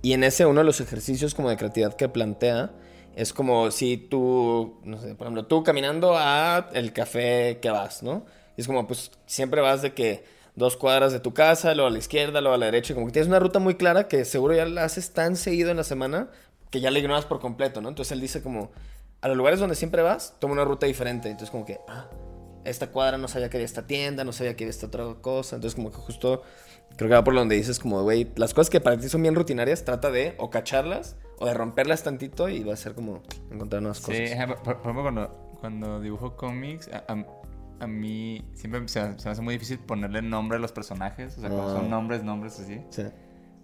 Y 0.01 0.13
en 0.13 0.23
ese 0.23 0.45
uno 0.45 0.59
de 0.59 0.65
los 0.65 0.81
ejercicios 0.81 1.33
como 1.33 1.49
de 1.49 1.57
creatividad 1.57 1.95
que 1.95 2.07
plantea 2.09 2.71
es 3.15 3.33
como 3.33 3.71
si 3.71 3.97
tú, 3.97 4.79
no 4.83 4.99
sé, 4.99 5.15
por 5.15 5.27
ejemplo, 5.27 5.45
tú 5.45 5.63
caminando 5.63 6.15
a 6.17 6.69
el 6.73 6.93
café 6.93 7.59
que 7.61 7.69
vas, 7.69 8.03
¿no? 8.03 8.25
Es 8.57 8.67
como 8.67 8.87
pues 8.87 9.11
siempre 9.25 9.61
vas 9.61 9.81
de 9.81 9.93
que 9.93 10.25
dos 10.55 10.77
cuadras 10.77 11.11
de 11.11 11.19
tu 11.19 11.33
casa, 11.33 11.73
luego 11.73 11.87
a 11.87 11.91
la 11.91 11.97
izquierda, 11.97 12.41
luego 12.41 12.55
a 12.55 12.57
la 12.57 12.67
derecha, 12.67 12.93
como 12.93 13.07
que 13.07 13.13
tienes 13.13 13.27
una 13.27 13.39
ruta 13.39 13.59
muy 13.59 13.75
clara 13.75 14.07
que 14.07 14.25
seguro 14.25 14.53
ya 14.53 14.65
la 14.65 14.83
haces 14.83 15.13
tan 15.13 15.35
seguido 15.35 15.71
en 15.71 15.77
la 15.77 15.83
semana 15.83 16.29
que 16.69 16.81
ya 16.81 16.91
la 16.91 16.99
ignoras 16.99 17.25
por 17.25 17.39
completo, 17.39 17.81
¿no? 17.81 17.89
Entonces 17.89 18.11
él 18.11 18.21
dice 18.21 18.41
como 18.41 18.71
a 19.21 19.27
los 19.27 19.37
lugares 19.37 19.59
donde 19.59 19.75
siempre 19.75 20.01
vas, 20.01 20.35
toma 20.39 20.53
una 20.53 20.65
ruta 20.65 20.85
diferente. 20.85 21.29
Entonces 21.29 21.49
como 21.51 21.65
que, 21.65 21.79
ah, 21.87 22.09
esta 22.65 22.91
cuadra 22.91 23.17
no 23.17 23.27
sabía 23.27 23.49
que 23.49 23.57
había 23.57 23.65
esta 23.65 23.87
tienda, 23.87 24.23
no 24.23 24.33
sabía 24.33 24.55
que 24.55 24.65
había 24.65 24.71
esta 24.71 24.87
otra 24.87 25.05
cosa. 25.21 25.55
Entonces, 25.55 25.75
como 25.75 25.91
que 25.91 25.97
justo 25.97 26.43
creo 26.97 27.09
que 27.09 27.15
va 27.15 27.23
por 27.23 27.33
donde 27.35 27.55
dices, 27.55 27.79
como, 27.79 28.01
güey, 28.03 28.31
las 28.35 28.53
cosas 28.53 28.69
que 28.69 28.79
para 28.81 28.97
ti 28.97 29.09
son 29.09 29.21
bien 29.21 29.35
rutinarias, 29.35 29.83
trata 29.85 30.11
de 30.11 30.35
o 30.37 30.49
cacharlas 30.49 31.17
o 31.39 31.45
de 31.45 31.53
romperlas 31.53 32.03
tantito 32.03 32.47
y 32.49 32.63
va 32.63 32.73
a 32.73 32.77
ser 32.77 32.93
como 32.95 33.21
encontrar 33.51 33.81
nuevas 33.81 33.97
Sí, 33.97 34.03
cosas. 34.05 34.31
ajá, 34.33 34.47
por, 34.47 34.63
por 34.63 34.77
ejemplo, 34.91 35.01
cuando, 35.03 35.57
cuando 35.59 35.99
dibujo 36.01 36.35
cómics, 36.35 36.89
a, 36.93 37.03
a- 37.11 37.25
a 37.81 37.87
mí 37.87 38.49
siempre 38.53 38.87
se, 38.87 39.01
se 39.19 39.25
me 39.25 39.31
hace 39.31 39.41
muy 39.41 39.55
difícil 39.55 39.79
ponerle 39.79 40.21
nombre 40.21 40.57
a 40.57 40.61
los 40.61 40.71
personajes. 40.71 41.37
O 41.37 41.41
sea, 41.41 41.49
cuando 41.49 41.75
Ah. 41.75 41.79
son 41.81 41.89
nombres, 41.89 42.23
nombres 42.23 42.57
así. 42.59 42.79
Sí. 42.89 43.03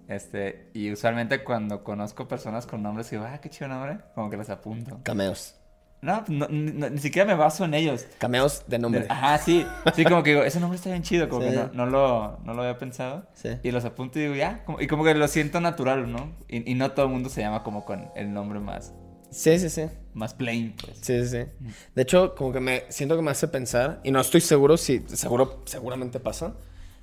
Este, 0.10 0.70
y 0.74 0.92
usualmente 0.92 1.44
cuando 1.46 1.84
conozco 1.86 2.28
personas 2.28 2.66
con 2.66 2.84
nombres 2.84 3.10
digo, 3.10 3.24
ah, 3.26 3.40
qué 3.40 3.50
chido 3.50 3.70
nombre, 3.70 4.00
como 4.14 4.30
que 4.30 4.36
los 4.36 4.50
apunto. 4.50 5.00
Cameos. 5.04 5.56
No, 6.02 6.24
no, 6.28 6.48
ni, 6.50 6.72
no- 6.72 6.90
ni 6.90 6.98
siquiera 7.00 7.28
me 7.28 7.36
baso 7.36 7.64
en 7.64 7.74
ellos. 7.76 8.06
Cameos 8.18 8.64
de 8.68 8.80
nombre. 8.80 9.06
Ajá, 9.08 9.38
sí. 9.38 9.66
Sí, 9.96 10.04
como 10.04 10.24
que 10.24 10.32
digo, 10.32 10.42
ese 10.44 10.60
nombre 10.60 10.76
está 10.78 10.90
bien 10.90 11.04
chido, 11.04 11.30
como 11.30 11.44
Sí. 11.44 11.50
que 11.52 11.56
no, 11.56 11.70
no 11.74 11.86
lo, 11.86 12.40
no 12.44 12.54
lo 12.56 12.64
había 12.64 12.78
pensado. 12.80 13.28
Sí. 13.36 13.50
Y 13.62 13.70
los 13.72 13.86
apunto 13.86 14.18
y 14.18 14.24
digo, 14.24 14.36
ya, 14.36 14.64
como- 14.66 14.82
y 14.82 14.88
como 14.88 15.04
que 15.04 15.14
lo 15.14 15.28
siento 15.28 15.62
natural, 15.62 16.12
¿no? 16.12 16.36
Y, 16.48 16.72
y 16.72 16.74
no 16.76 16.92
todo 16.92 17.06
el 17.06 17.12
mundo 17.12 17.30
se 17.30 17.42
llama 17.42 17.62
como 17.64 17.86
con 17.86 18.10
el 18.16 18.34
nombre 18.34 18.60
más, 18.60 18.94
Sí, 19.30 19.60
sí, 19.60 19.70
sí. 19.70 19.84
más 20.16 20.34
plain, 20.34 20.76
pues. 20.84 20.98
Sí, 21.02 21.22
sí, 21.22 21.28
sí. 21.28 21.68
De 21.96 22.02
hecho, 22.02 22.34
como 22.36 22.52
que 22.52 22.60
me 22.60 22.84
siento 22.90 23.16
que 23.16 23.22
me 23.22 23.30
hace 23.32 23.48
pensar, 23.48 24.00
y 24.04 24.10
no 24.12 24.20
estoy 24.22 24.42
seguro 24.42 24.78
si, 24.78 25.06
seguro, 25.08 25.62
seguramente 25.66 26.20
pasa, 26.20 26.56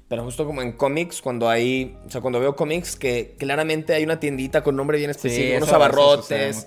pero 0.09 0.25
justo 0.25 0.45
como 0.45 0.61
en 0.61 0.73
cómics, 0.73 1.23
cuando 1.23 1.49
hay, 1.49 1.97
o 2.05 2.11
sea, 2.11 2.21
cuando 2.21 2.41
veo 2.41 2.57
cómics 2.57 2.97
que 2.97 3.37
claramente 3.39 3.95
hay 3.95 4.03
una 4.05 4.19
tiendita 4.19 4.63
con 4.65 4.75
nombre 4.75 4.99
bien 4.99 5.11
específico, 5.11 5.59
unos 5.59 5.73
abarrotes, 5.73 6.67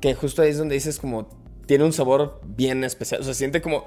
que 0.00 0.14
justo 0.14 0.42
ahí 0.42 0.50
es 0.50 0.58
donde 0.58 0.74
dices 0.74 0.98
como, 0.98 1.28
tiene 1.70 1.84
un 1.84 1.92
sabor 1.92 2.40
bien 2.44 2.82
especial, 2.82 3.20
o 3.20 3.22
sea, 3.22 3.32
siente 3.32 3.62
como, 3.62 3.86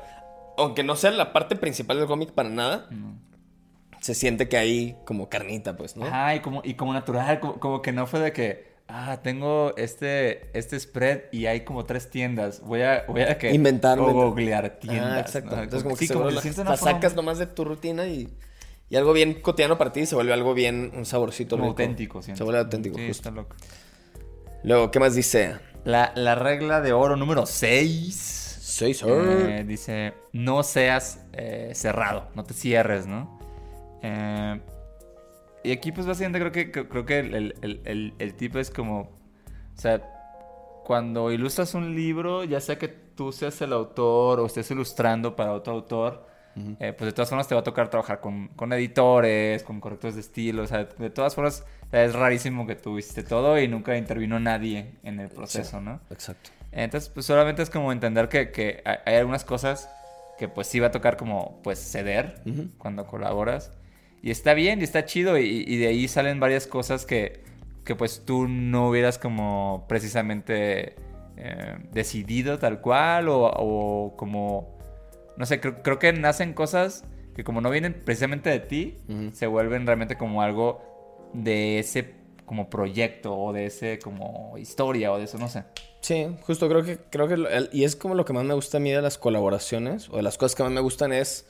aunque 0.58 0.84
no 0.86 0.96
sea 0.96 1.12
la 1.12 1.34
parte 1.34 1.58
principal 1.58 1.98
del 1.98 2.08
cómic 2.08 2.32
para 2.32 2.48
nada, 2.48 2.88
se 4.00 4.16
siente 4.16 4.48
que 4.48 4.56
hay 4.56 4.96
como 5.04 5.28
carnita, 5.28 5.76
pues, 5.76 5.98
¿no? 5.98 6.06
Ajá, 6.06 6.34
y 6.34 6.40
como, 6.40 6.62
y 6.64 6.76
como 6.76 6.94
natural, 6.94 7.42
como, 7.42 7.60
como 7.60 7.82
que 7.82 7.92
no 7.92 8.08
fue 8.08 8.22
de 8.22 8.32
que, 8.32 8.72
ah, 8.88 9.20
tengo 9.22 9.74
este, 9.76 10.58
este 10.58 10.80
spread 10.80 11.24
y 11.34 11.48
hay 11.48 11.66
como 11.66 11.84
tres 11.84 12.10
tiendas. 12.10 12.62
Voy 12.62 12.84
a, 12.84 13.04
voy 13.06 13.24
a 13.24 13.38
que 13.38 13.50
o 13.50 14.14
googlear 14.14 14.80
tiendas. 14.80 15.12
Ah, 15.12 15.20
exacto. 15.20 15.58
¿no? 15.58 15.64
Entonces, 15.64 15.84
como 15.84 15.98
que 15.98 16.08
sí, 16.08 16.14
que 16.14 16.18
la, 16.18 16.32
la 16.32 16.78
forma 16.78 16.78
sacas 16.78 17.16
nomás 17.18 17.38
de 17.38 17.48
tu 17.48 17.66
rutina 17.66 18.08
y, 18.08 18.34
y 18.90 18.96
algo 18.96 19.12
bien 19.12 19.42
cotidiano 19.42 19.78
para 19.78 19.92
ti 19.92 20.06
se 20.06 20.16
vuelve 20.16 20.32
algo 20.32 20.54
bien, 20.54 20.94
un 20.96 21.06
saborcito 21.06 21.58
como 21.58 21.72
rico. 21.72 21.82
auténtico, 21.82 22.22
siento. 22.22 22.38
Se 22.38 22.44
vuelve 22.46 22.62
auténtico, 22.62 22.96
Sí, 22.98 23.08
justo. 23.08 23.28
está 23.28 23.32
loco. 23.32 23.58
Luego, 24.64 24.90
¿qué 24.90 25.02
más 25.02 25.16
dice? 25.16 25.58
La, 25.86 26.14
la 26.16 26.36
regla 26.36 26.82
de 26.82 26.94
oro 26.94 27.16
número 27.16 27.46
6. 27.46 28.16
Sí, 28.62 28.94
sir. 28.94 29.08
Eh, 29.10 29.64
dice, 29.68 30.14
no 30.32 30.64
seas 30.64 31.24
eh, 31.34 31.72
cerrado, 31.76 32.30
no 32.36 32.44
te 32.44 32.54
cierres, 32.54 33.06
¿no? 33.06 33.40
Eh, 34.02 34.60
y 35.64 35.72
aquí 35.72 35.92
pues 35.92 36.08
básicamente 36.08 36.40
creo 36.40 36.52
que, 36.52 36.72
creo 36.88 37.06
que 37.06 37.20
el, 37.20 37.56
el, 37.62 38.14
el, 38.18 38.34
tipo 38.36 38.60
es 38.60 38.70
como, 38.70 39.02
o 39.02 39.80
sea, 39.80 40.02
cuando 40.84 41.32
ilustras 41.32 41.74
un 41.74 41.96
libro, 41.96 42.44
ya 42.44 42.60
sea 42.60 42.78
que 42.78 42.88
tú 42.88 43.32
seas 43.32 43.62
el 43.62 43.74
autor 43.74 44.40
o 44.40 44.46
estés 44.46 44.72
ilustrando 44.72 45.36
para 45.36 45.54
otro 45.54 45.74
autor, 45.74 46.26
pues 46.54 47.00
de 47.00 47.12
todas 47.12 47.30
formas 47.30 47.48
te 47.48 47.56
va 47.56 47.62
a 47.62 47.64
tocar 47.64 47.90
trabajar 47.90 48.20
con, 48.20 48.50
con, 48.50 48.72
editores, 48.74 49.64
con 49.64 49.80
correctores 49.80 50.16
de 50.16 50.22
estilo, 50.22 50.64
o 50.64 50.68
sea, 50.68 50.86
de 50.86 51.10
todas 51.10 51.36
formas 51.36 51.66
es 51.92 52.14
rarísimo 52.14 52.68
que 52.68 52.76
tú 52.76 52.98
hiciste 52.98 53.24
todo 53.24 53.60
y 53.60 53.68
nunca 53.68 53.98
intervino 53.98 54.40
nadie 54.40 54.94
en 55.04 55.20
el 55.20 55.30
proceso, 55.30 55.82
¿no? 55.82 56.00
Exacto. 56.10 56.52
Entonces, 56.72 57.10
pues 57.10 57.26
solamente 57.26 57.62
es 57.62 57.70
como 57.70 57.92
entender 57.92 58.30
que, 58.30 58.52
que 58.52 58.82
hay 58.86 59.16
algunas 59.16 59.44
cosas 59.44 59.90
que 60.38 60.48
pues 60.48 60.68
sí 60.68 60.80
va 60.80 60.88
a 60.88 60.92
tocar 60.92 61.18
como 61.18 61.60
pues 61.64 61.80
ceder 61.80 62.42
cuando 62.78 63.06
colaboras. 63.06 63.72
Y 64.22 64.32
está 64.32 64.54
bien 64.54 64.80
y 64.80 64.84
está 64.84 65.06
chido 65.06 65.38
y, 65.38 65.78
de 65.78 65.88
ahí 65.88 66.08
salen 66.08 66.40
varias 66.40 66.66
cosas 66.66 67.06
que, 67.06 67.44
que, 67.84 67.96
pues 67.96 68.24
tú 68.26 68.48
no 68.48 68.88
hubieras 68.88 69.18
como 69.18 69.86
precisamente 69.88 70.96
eh, 71.36 71.78
decidido 71.92 72.58
tal 72.58 72.80
cual 72.80 73.28
o, 73.28 73.52
o 73.54 74.16
como, 74.16 74.78
no 75.38 75.46
sé, 75.46 75.60
creo, 75.60 75.82
creo, 75.82 76.00
que 76.00 76.14
nacen 76.14 76.54
cosas 76.54 77.04
que 77.36 77.44
como 77.44 77.62
no 77.62 77.70
vienen 77.70 77.94
precisamente 77.94 78.50
de 78.50 78.60
ti, 78.60 78.98
se 79.34 79.48
vuelven 79.48 79.86
realmente 79.86 80.18
como 80.18 80.42
algo 80.42 81.30
de 81.34 81.80
ese 81.80 82.14
como 82.46 82.70
proyecto 82.70 83.36
o 83.36 83.54
de 83.54 83.66
ese 83.66 84.00
como 84.00 84.58
historia 84.58 85.12
o 85.12 85.18
de 85.18 85.24
eso, 85.24 85.38
no 85.38 85.50
sé. 85.50 85.64
Sí, 86.02 86.28
justo 86.42 86.68
creo 86.68 86.84
que, 86.84 86.98
creo 87.10 87.28
que, 87.28 87.70
y 87.72 87.86
es 87.86 87.96
como 87.96 88.14
lo 88.14 88.26
que 88.26 88.34
más 88.34 88.44
me 88.44 88.54
gusta 88.54 88.78
a 88.78 88.80
mí 88.80 88.92
de 88.92 89.02
las 89.02 89.18
colaboraciones, 89.18 90.10
o 90.10 90.18
de 90.18 90.22
las 90.24 90.38
cosas 90.38 90.56
que 90.56 90.64
más 90.64 90.72
me 90.72 90.82
gustan 90.82 91.14
es 91.14 91.46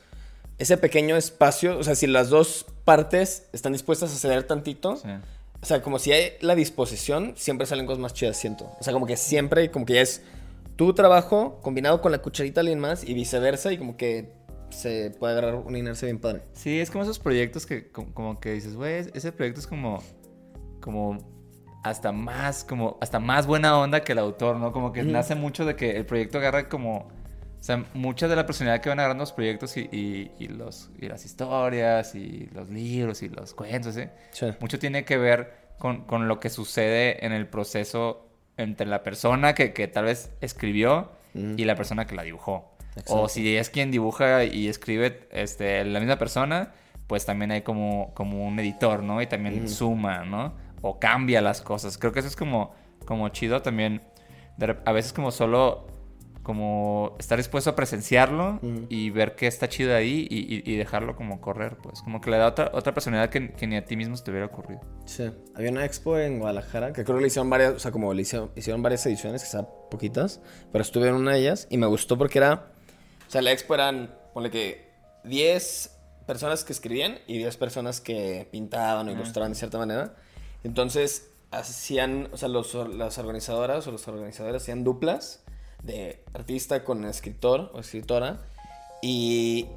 ese 0.60 0.78
pequeño 0.78 1.16
espacio, 1.18 1.78
o 1.78 1.84
sea, 1.84 1.96
si 1.96 2.08
las 2.08 2.30
dos 2.30 2.66
partes 2.86 3.50
están 3.52 3.74
dispuestas 3.74 4.14
a 4.14 4.18
ceder 4.18 4.44
tantito, 4.44 5.02
o 5.62 5.66
sea, 5.66 5.82
como 5.82 5.98
si 5.98 6.12
hay 6.12 6.34
la 6.42 6.56
disposición, 6.56 7.34
siempre 7.36 7.66
salen 7.66 7.86
cosas 7.86 8.00
más 8.00 8.14
chidas, 8.14 8.38
siento. 8.38 8.72
O 8.80 8.84
sea, 8.84 8.94
como 8.94 9.08
que 9.08 9.18
siempre, 9.18 9.72
como 9.72 9.86
que 9.86 9.94
ya 9.94 10.02
es 10.02 10.22
tu 10.76 10.94
trabajo 10.94 11.60
combinado 11.62 12.02
con 12.02 12.12
la 12.12 12.20
cucharita 12.20 12.56
de 12.56 12.62
alguien 12.62 12.80
más 12.80 13.04
y 13.04 13.14
viceversa, 13.14 13.72
y 13.72 13.78
como 13.78 13.98
que 13.98 14.34
se 14.74 15.12
puede 15.12 15.34
agarrar 15.34 15.56
una 15.56 15.78
inercia 15.78 16.08
bien 16.08 16.20
padre. 16.20 16.42
Sí, 16.54 16.80
es 16.80 16.92
como 16.92 17.04
esos 17.04 17.20
proyectos 17.20 17.66
que 17.66 17.92
como, 17.92 18.40
que 18.40 18.54
dices, 18.54 18.76
güey, 18.76 19.06
ese 19.14 19.32
proyecto 19.32 19.60
es 19.60 19.68
como, 19.68 20.02
como 20.82 21.18
hasta 21.84 22.12
más, 22.12 22.64
como, 22.64 22.98
hasta 23.02 23.20
más 23.20 23.46
buena 23.46 23.78
onda 23.78 24.04
que 24.04 24.14
el 24.14 24.20
autor, 24.20 24.58
¿no? 24.58 24.72
Como 24.72 24.92
que 24.92 25.04
nace 25.04 25.36
mucho 25.36 25.66
de 25.66 25.76
que 25.76 25.92
el 25.92 26.06
proyecto 26.06 26.40
agarra 26.40 26.70
como, 26.70 26.98
o 26.98 27.64
sea, 27.64 27.86
mucha 27.94 28.28
de 28.28 28.36
la 28.36 28.46
personalidad 28.46 28.82
que 28.82 28.90
van 28.90 29.00
agarrando 29.00 29.22
los 29.22 29.32
proyectos 29.32 29.78
y, 29.78 29.90
y, 29.92 30.48
los, 30.48 30.90
y 31.00 31.08
las 31.08 31.26
historias 31.26 32.16
y 32.16 32.50
los 32.54 32.70
libros 32.70 33.22
y 33.22 33.30
los 33.30 33.54
cuentos, 33.54 33.96
¿eh? 33.98 34.12
Sí. 34.32 34.48
Mucho 34.60 34.80
tiene 34.80 35.06
que 35.06 35.18
ver 35.18 35.54
con, 35.78 36.06
con, 36.06 36.28
lo 36.28 36.40
que 36.40 36.50
sucede 36.50 37.26
en 37.26 37.32
el 37.32 37.48
proceso 37.48 38.33
entre 38.58 38.88
la 38.88 39.04
persona 39.04 39.54
que, 39.54 39.74
que 39.74 39.88
tal 39.88 40.06
vez 40.06 40.32
escribió 40.42 41.12
y 41.34 41.66
la 41.66 41.76
persona 41.76 42.06
que 42.06 42.16
la 42.16 42.24
dibujó. 42.24 42.76
O 43.08 43.28
si 43.28 43.58
es 43.58 43.72
quien 43.72 43.90
dibuja 43.90 44.44
y 44.44 44.68
escribe 44.68 45.28
este, 45.32 45.84
la 45.84 46.00
misma 46.00 46.18
persona, 46.18 46.74
pues 47.08 47.26
también 47.26 47.52
hay 47.52 47.64
como, 47.64 48.14
como 48.14 48.46
un 48.46 48.60
editor, 48.60 49.02
¿no? 49.02 49.22
Y 49.22 49.26
también 49.26 49.68
suma, 49.68 50.24
¿no? 50.24 50.54
o 50.84 51.00
cambia 51.00 51.42
las 51.42 51.62
cosas. 51.62 51.98
Creo 51.98 52.12
que 52.12 52.20
eso 52.20 52.28
es 52.28 52.36
como, 52.36 52.76
como 53.06 53.30
chido 53.30 53.62
también. 53.64 54.04
a 54.86 54.92
veces 54.92 55.14
como 55.14 55.32
solo 55.32 55.88
como 56.44 57.16
estar 57.20 57.38
dispuesto 57.38 57.70
a 57.70 57.76
presenciarlo 57.76 58.60
y 58.90 59.10
ver 59.10 59.36
que 59.36 59.48
está 59.48 59.70
chido 59.70 59.96
ahí 59.96 60.28
y, 60.30 60.76
dejarlo 60.76 61.16
como 61.16 61.40
correr, 61.40 61.78
pues 61.78 62.02
como 62.02 62.20
que 62.20 62.30
le 62.30 62.38
da 62.38 62.48
otra, 62.48 62.72
otra 62.74 62.94
personalidad 62.94 63.30
que, 63.30 63.66
ni 63.66 63.78
a 63.78 63.86
ti 63.86 63.96
mismo 63.96 64.18
se 64.18 64.24
te 64.26 64.32
hubiera 64.32 64.48
ocurrido. 64.48 64.82
Sí, 65.06 65.32
había 65.56 65.72
una 65.72 65.86
expo 65.86 66.20
en 66.20 66.40
Guadalajara 66.40 66.92
que 66.92 67.04
creo 67.04 67.18
que 67.18 67.22
le 67.22 67.28
hicieron 67.28 67.50
varias, 67.50 67.74
o 67.74 67.80
sea, 67.80 67.92
como 67.92 68.14
le 68.14 68.22
hicieron, 68.22 68.52
hicieron 68.56 68.84
varias 68.84 69.06
ediciones, 69.06 69.44
quizá 69.44 69.66
poquitas, 69.90 70.42
pero 70.72 70.82
estuve 70.82 71.08
en 71.08 71.16
una 71.16 71.32
de 71.32 71.40
ellas 71.40 71.68
y 71.70 71.78
me 71.78 71.88
gustó 71.88 72.18
porque 72.18 72.40
era, 72.40 72.72
o 73.28 73.32
sea, 73.32 73.42
la 73.42 73.54
expo 73.54 73.76
eran, 73.76 74.14
ponle 74.34 74.52
que 74.52 74.92
10 75.24 75.98
personas 76.28 76.66
que 76.66 76.74
escribían 76.74 77.20
y 77.26 77.38
10 77.38 77.56
personas 77.56 78.02
que 78.02 78.50
pintaban 78.52 79.08
o 79.08 79.12
ilustraban 79.12 79.54
de 79.54 79.58
cierta 79.58 79.78
manera. 79.78 80.16
Entonces, 80.64 81.32
hacían, 81.52 82.30
o 82.32 82.38
sea, 82.38 82.50
los, 82.50 82.74
las 82.74 83.18
organizadoras 83.18 83.88
o 83.88 83.92
los 83.92 84.08
organizadores 84.08 84.64
hacían 84.64 84.84
duplas 84.84 85.43
de 85.84 86.24
artista 86.34 86.84
con 86.84 87.06
escritor 87.06 87.72
o 87.74 87.80
escritora 87.80 88.40
y, 89.02 89.68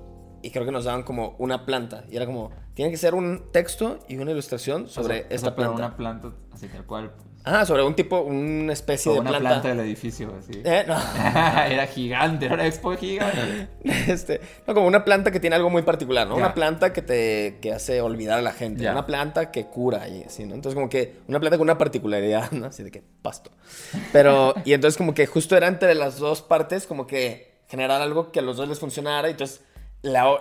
y 0.42 0.50
creo 0.50 0.64
que 0.64 0.72
nos 0.72 0.84
daban 0.84 1.02
como 1.02 1.36
una 1.38 1.64
planta 1.66 2.04
y 2.10 2.16
era 2.16 2.26
como, 2.26 2.50
tiene 2.74 2.90
que 2.90 2.96
ser 2.96 3.14
un 3.14 3.50
texto 3.52 3.98
y 4.08 4.16
una 4.16 4.32
ilustración 4.32 4.88
sobre 4.88 5.26
esta 5.30 5.54
planta. 5.54 5.74
una 5.74 5.96
planta 5.96 6.32
así 6.52 6.68
tal 6.68 6.84
cual. 6.84 7.12
Ah, 7.48 7.64
sobre 7.64 7.84
un 7.84 7.94
tipo, 7.94 8.22
una 8.22 8.72
especie 8.72 9.12
de 9.12 9.20
una 9.20 9.30
planta. 9.30 9.48
planta 9.48 9.68
del 9.68 9.78
edificio, 9.78 10.34
así. 10.36 10.60
Eh, 10.64 10.84
no. 10.84 10.96
era 11.70 11.86
gigante, 11.86 12.46
era 12.46 12.66
expo 12.66 12.96
gigante. 12.96 13.68
Este, 14.08 14.40
no, 14.66 14.74
como 14.74 14.88
una 14.88 15.04
planta 15.04 15.30
que 15.30 15.38
tiene 15.38 15.54
algo 15.54 15.70
muy 15.70 15.82
particular, 15.82 16.26
¿no? 16.26 16.34
Una 16.34 16.54
planta 16.54 16.92
que 16.92 17.02
te 17.02 17.58
que 17.60 17.72
hace 17.72 18.00
olvidar 18.00 18.40
a 18.40 18.42
la 18.42 18.52
gente. 18.52 18.90
Una 18.90 19.06
planta 19.06 19.52
que 19.52 19.66
cura 19.66 20.08
y 20.08 20.24
así, 20.24 20.44
¿no? 20.44 20.56
Entonces, 20.56 20.74
como 20.74 20.88
que 20.88 21.20
una 21.28 21.38
planta 21.38 21.56
con 21.56 21.66
una 21.66 21.78
particularidad, 21.78 22.50
¿no? 22.52 22.66
Así 22.66 22.82
de 22.82 22.90
que 22.90 23.04
pasto. 23.22 23.52
Pero, 24.12 24.54
y 24.64 24.72
entonces, 24.72 24.98
como 24.98 25.14
que 25.14 25.26
justo 25.26 25.56
era 25.56 25.68
entre 25.68 25.94
las 25.94 26.18
dos 26.18 26.42
partes, 26.42 26.84
como 26.84 27.06
que 27.06 27.60
generar 27.68 28.00
algo 28.00 28.32
que 28.32 28.40
a 28.40 28.42
los 28.42 28.56
dos 28.56 28.68
les 28.68 28.80
funcionara. 28.80 29.28
Y 29.28 29.32
entonces, 29.32 29.62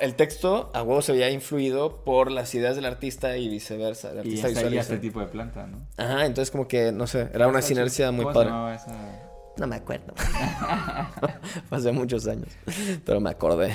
el 0.02 0.16
texto 0.16 0.72
a 0.74 0.84
huevo 0.84 1.02
se 1.02 1.12
había 1.12 1.30
influido 1.30 2.04
por 2.04 2.32
las 2.32 2.54
ideas 2.56 2.76
del 2.76 2.86
artista 2.86 3.38
y 3.38 3.50
viceversa. 3.50 4.12
El 4.12 4.20
artista 4.20 4.50
y 4.70 4.78
este 4.78 4.98
tipo 4.98 5.20
de 5.20 5.28
planta, 5.28 5.68
¿no? 5.68 5.88
Ajá, 5.98 6.26
entonces 6.26 6.52
como 6.52 6.68
que, 6.68 6.92
no 6.92 7.08
sé, 7.08 7.30
era 7.34 7.48
una 7.48 7.62
sinergia 7.62 8.12
muy 8.12 8.26
padre. 8.26 8.52
No 9.58 9.68
me 9.68 9.78
acuerdo. 9.78 10.14
Hace 11.72 11.92
muchos 11.94 12.28
años. 12.28 12.50
Pero 13.06 13.22
me 13.22 13.30
acordé. 13.30 13.74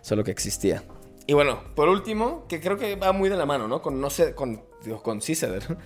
Solo 0.00 0.22
que 0.22 0.30
existía. 0.30 0.84
Y 1.26 1.32
bueno, 1.32 1.60
por 1.74 1.88
último, 1.88 2.46
que 2.48 2.60
creo 2.60 2.76
que 2.76 2.94
va 2.94 3.10
muy 3.12 3.28
de 3.28 3.36
la 3.36 3.44
mano, 3.44 3.66
¿no? 3.66 3.82
Con, 3.82 4.00
no 4.00 4.08
sé, 4.08 4.34
con, 4.34 4.62
digo, 4.84 5.02
con 5.02 5.20
Ciceder. 5.20 5.76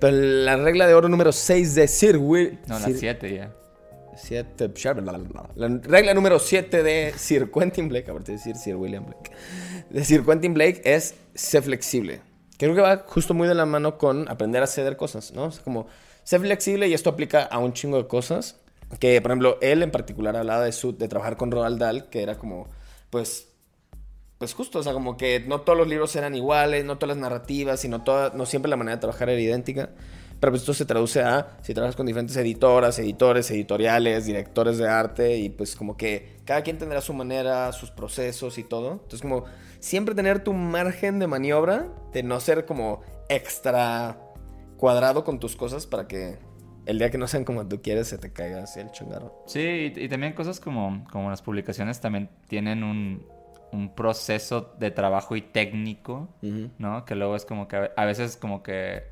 Pero 0.00 0.16
la 0.16 0.56
regla 0.56 0.88
de 0.88 0.94
oro 0.94 1.08
número 1.08 1.30
6 1.30 1.74
de 1.76 1.86
Sir 1.86 2.16
Will. 2.16 2.58
No, 2.66 2.78
la 2.80 2.88
7 2.88 3.34
ya. 3.34 3.54
7, 4.22 4.70
la 5.04 5.68
regla 5.82 6.14
número 6.14 6.38
7 6.38 6.82
de 6.82 7.12
Sir 7.16 7.50
Quentin 7.50 7.88
Blake, 7.88 8.10
aparte 8.10 8.32
de 8.32 8.38
decir 8.38 8.56
Sir 8.56 8.76
William 8.76 9.04
Blake, 9.06 9.30
de 9.90 10.04
Sir 10.04 10.24
Quentin 10.24 10.54
Blake 10.54 10.82
es 10.84 11.14
ser 11.34 11.62
flexible. 11.62 12.20
Creo 12.58 12.74
que 12.74 12.80
va 12.82 13.04
justo 13.06 13.32
muy 13.32 13.48
de 13.48 13.54
la 13.54 13.64
mano 13.64 13.96
con 13.96 14.28
aprender 14.28 14.62
a 14.62 14.66
ceder 14.66 14.96
cosas, 14.96 15.32
¿no? 15.32 15.44
O 15.44 15.50
sea, 15.50 15.64
como 15.64 15.86
ser 16.24 16.40
flexible 16.40 16.88
y 16.88 16.94
esto 16.94 17.10
aplica 17.10 17.42
a 17.42 17.58
un 17.58 17.72
chingo 17.72 17.96
de 17.96 18.06
cosas. 18.06 18.60
Que, 18.98 19.20
por 19.22 19.30
ejemplo, 19.30 19.58
él 19.62 19.82
en 19.82 19.90
particular 19.90 20.36
hablaba 20.36 20.64
de, 20.64 20.72
su, 20.72 20.96
de 20.96 21.08
trabajar 21.08 21.36
con 21.36 21.50
Roald 21.50 21.78
Dahl, 21.78 22.10
que 22.10 22.22
era 22.22 22.36
como, 22.36 22.68
pues, 23.08 23.48
pues 24.36 24.52
justo, 24.52 24.80
o 24.80 24.82
sea, 24.82 24.92
como 24.92 25.16
que 25.16 25.40
no 25.40 25.60
todos 25.60 25.78
los 25.78 25.86
libros 25.86 26.14
eran 26.16 26.34
iguales, 26.34 26.84
no 26.84 26.98
todas 26.98 27.16
las 27.16 27.22
narrativas, 27.22 27.80
sino 27.80 28.02
toda, 28.02 28.32
no 28.34 28.46
siempre 28.46 28.68
la 28.68 28.76
manera 28.76 28.96
de 28.96 29.00
trabajar 29.00 29.28
era 29.30 29.40
idéntica. 29.40 29.90
Pero 30.40 30.52
pues 30.52 30.62
esto 30.62 30.72
se 30.72 30.86
traduce 30.86 31.20
a, 31.20 31.58
si 31.60 31.74
trabajas 31.74 31.96
con 31.96 32.06
diferentes 32.06 32.34
editoras, 32.36 32.98
editores, 32.98 33.50
editoriales, 33.50 34.24
directores 34.24 34.78
de 34.78 34.88
arte, 34.88 35.36
y 35.36 35.50
pues 35.50 35.76
como 35.76 35.96
que 35.98 36.38
cada 36.46 36.62
quien 36.62 36.78
tendrá 36.78 37.02
su 37.02 37.12
manera, 37.12 37.70
sus 37.72 37.90
procesos 37.90 38.56
y 38.56 38.64
todo. 38.64 38.92
Entonces 38.92 39.20
como 39.20 39.44
siempre 39.80 40.14
tener 40.14 40.42
tu 40.42 40.54
margen 40.54 41.18
de 41.18 41.26
maniobra, 41.26 41.88
de 42.12 42.22
no 42.22 42.40
ser 42.40 42.64
como 42.64 43.02
extra 43.28 44.18
cuadrado 44.78 45.24
con 45.24 45.38
tus 45.38 45.56
cosas 45.56 45.86
para 45.86 46.08
que 46.08 46.38
el 46.86 46.98
día 46.98 47.10
que 47.10 47.18
no 47.18 47.28
sean 47.28 47.44
como 47.44 47.68
tú 47.68 47.82
quieres 47.82 48.08
se 48.08 48.16
te 48.16 48.32
caiga 48.32 48.62
así 48.62 48.80
el 48.80 48.90
chungarro. 48.90 49.44
Sí, 49.46 49.92
y, 49.94 50.08
también 50.08 50.32
cosas 50.32 50.58
como, 50.58 51.04
como 51.12 51.28
las 51.28 51.42
publicaciones 51.42 52.00
también 52.00 52.30
tienen 52.48 52.82
un, 52.82 53.26
un 53.72 53.94
proceso 53.94 54.74
de 54.78 54.90
trabajo 54.90 55.36
y 55.36 55.42
técnico, 55.42 56.28
¿no? 56.78 57.04
Que 57.04 57.14
luego 57.14 57.36
es 57.36 57.44
como 57.44 57.68
que 57.68 57.90
a 57.94 58.04
veces 58.06 58.36
como 58.36 58.62
que 58.62 59.04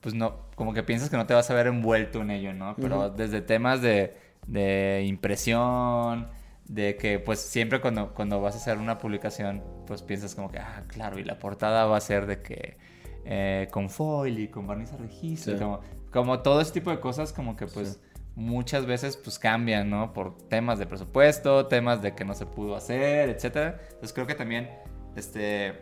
pues 0.00 0.14
no, 0.14 0.36
como 0.54 0.74
que 0.74 0.82
piensas 0.82 1.10
que 1.10 1.16
no 1.16 1.26
te 1.26 1.34
vas 1.34 1.50
a 1.50 1.54
ver 1.54 1.66
envuelto 1.66 2.20
en 2.20 2.30
ello, 2.30 2.52
¿no? 2.52 2.76
Pero 2.76 3.10
desde 3.10 3.40
temas 3.40 3.82
de, 3.82 4.14
de, 4.46 5.04
impresión, 5.06 6.28
de 6.66 6.96
que 6.96 7.18
pues 7.18 7.40
siempre 7.40 7.80
cuando, 7.80 8.14
cuando 8.14 8.40
vas 8.40 8.54
a 8.54 8.58
hacer 8.58 8.78
una 8.78 8.98
publicación, 8.98 9.62
pues 9.86 10.02
piensas 10.02 10.34
como 10.34 10.50
que, 10.50 10.58
ah, 10.58 10.84
claro, 10.86 11.18
y 11.18 11.24
la 11.24 11.38
portada 11.38 11.86
va 11.86 11.96
a 11.96 12.00
ser 12.00 12.26
de 12.26 12.42
que 12.42 12.76
eh, 13.24 13.68
con 13.70 13.90
foil 13.90 14.38
y 14.38 14.48
con 14.48 14.66
barniz 14.66 14.92
a 14.92 14.96
registro, 14.96 15.58
como, 15.58 15.80
como 16.12 16.40
todo 16.40 16.60
ese 16.60 16.72
tipo 16.72 16.90
de 16.90 17.00
cosas 17.00 17.32
como 17.32 17.56
que 17.56 17.66
pues... 17.66 18.00
muchas 18.36 18.86
veces 18.86 19.16
pues 19.16 19.36
cambian, 19.36 19.90
¿no? 19.90 20.12
Por 20.12 20.38
temas 20.48 20.78
de 20.78 20.86
presupuesto, 20.86 21.66
temas 21.66 22.02
de 22.02 22.14
que 22.14 22.24
no 22.24 22.34
se 22.34 22.46
pudo 22.46 22.76
hacer, 22.76 23.30
etcétera. 23.30 23.80
Entonces 23.82 24.12
creo 24.12 24.28
que 24.28 24.36
también, 24.36 24.70
este, 25.16 25.76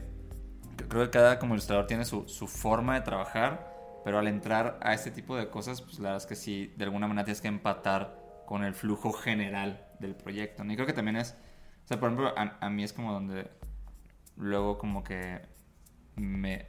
creo 0.89 1.05
que 1.05 1.11
cada 1.11 1.39
como 1.39 1.53
ilustrador 1.53 1.87
tiene 1.87 2.07
su, 2.07 2.27
su 2.27 2.47
forma 2.47 2.95
de 2.95 3.03
trabajar 3.03 3.76
pero 4.07 4.21
al 4.21 4.29
entrar 4.29 4.79
a 4.83 4.95
este 4.95 5.11
tipo 5.11 5.37
de 5.37 5.49
cosas, 5.49 5.83
pues 5.83 5.99
la 5.99 6.11
verdad 6.11 6.19
es 6.19 6.27
que 6.27 6.37
sí, 6.37 6.73
de 6.77 6.85
alguna 6.85 7.09
manera 7.09 7.25
tienes 7.25 7.41
que 7.41 7.49
empatar 7.49 8.17
con 8.47 8.63
el 8.63 8.73
flujo 8.73 9.13
general 9.13 9.85
del 9.99 10.15
proyecto. 10.15 10.63
¿no? 10.63 10.73
Y 10.73 10.77
creo 10.77 10.87
que 10.87 10.93
también 10.93 11.17
es, 11.17 11.33
o 11.85 11.89
sea, 11.89 11.99
por 11.99 12.11
ejemplo, 12.11 12.33
a, 12.37 12.57
a 12.61 12.71
mí 12.71 12.85
es 12.85 12.93
como 12.93 13.13
donde 13.13 13.51
luego 14.37 14.79
como 14.79 15.03
que 15.03 15.41
me, 16.15 16.67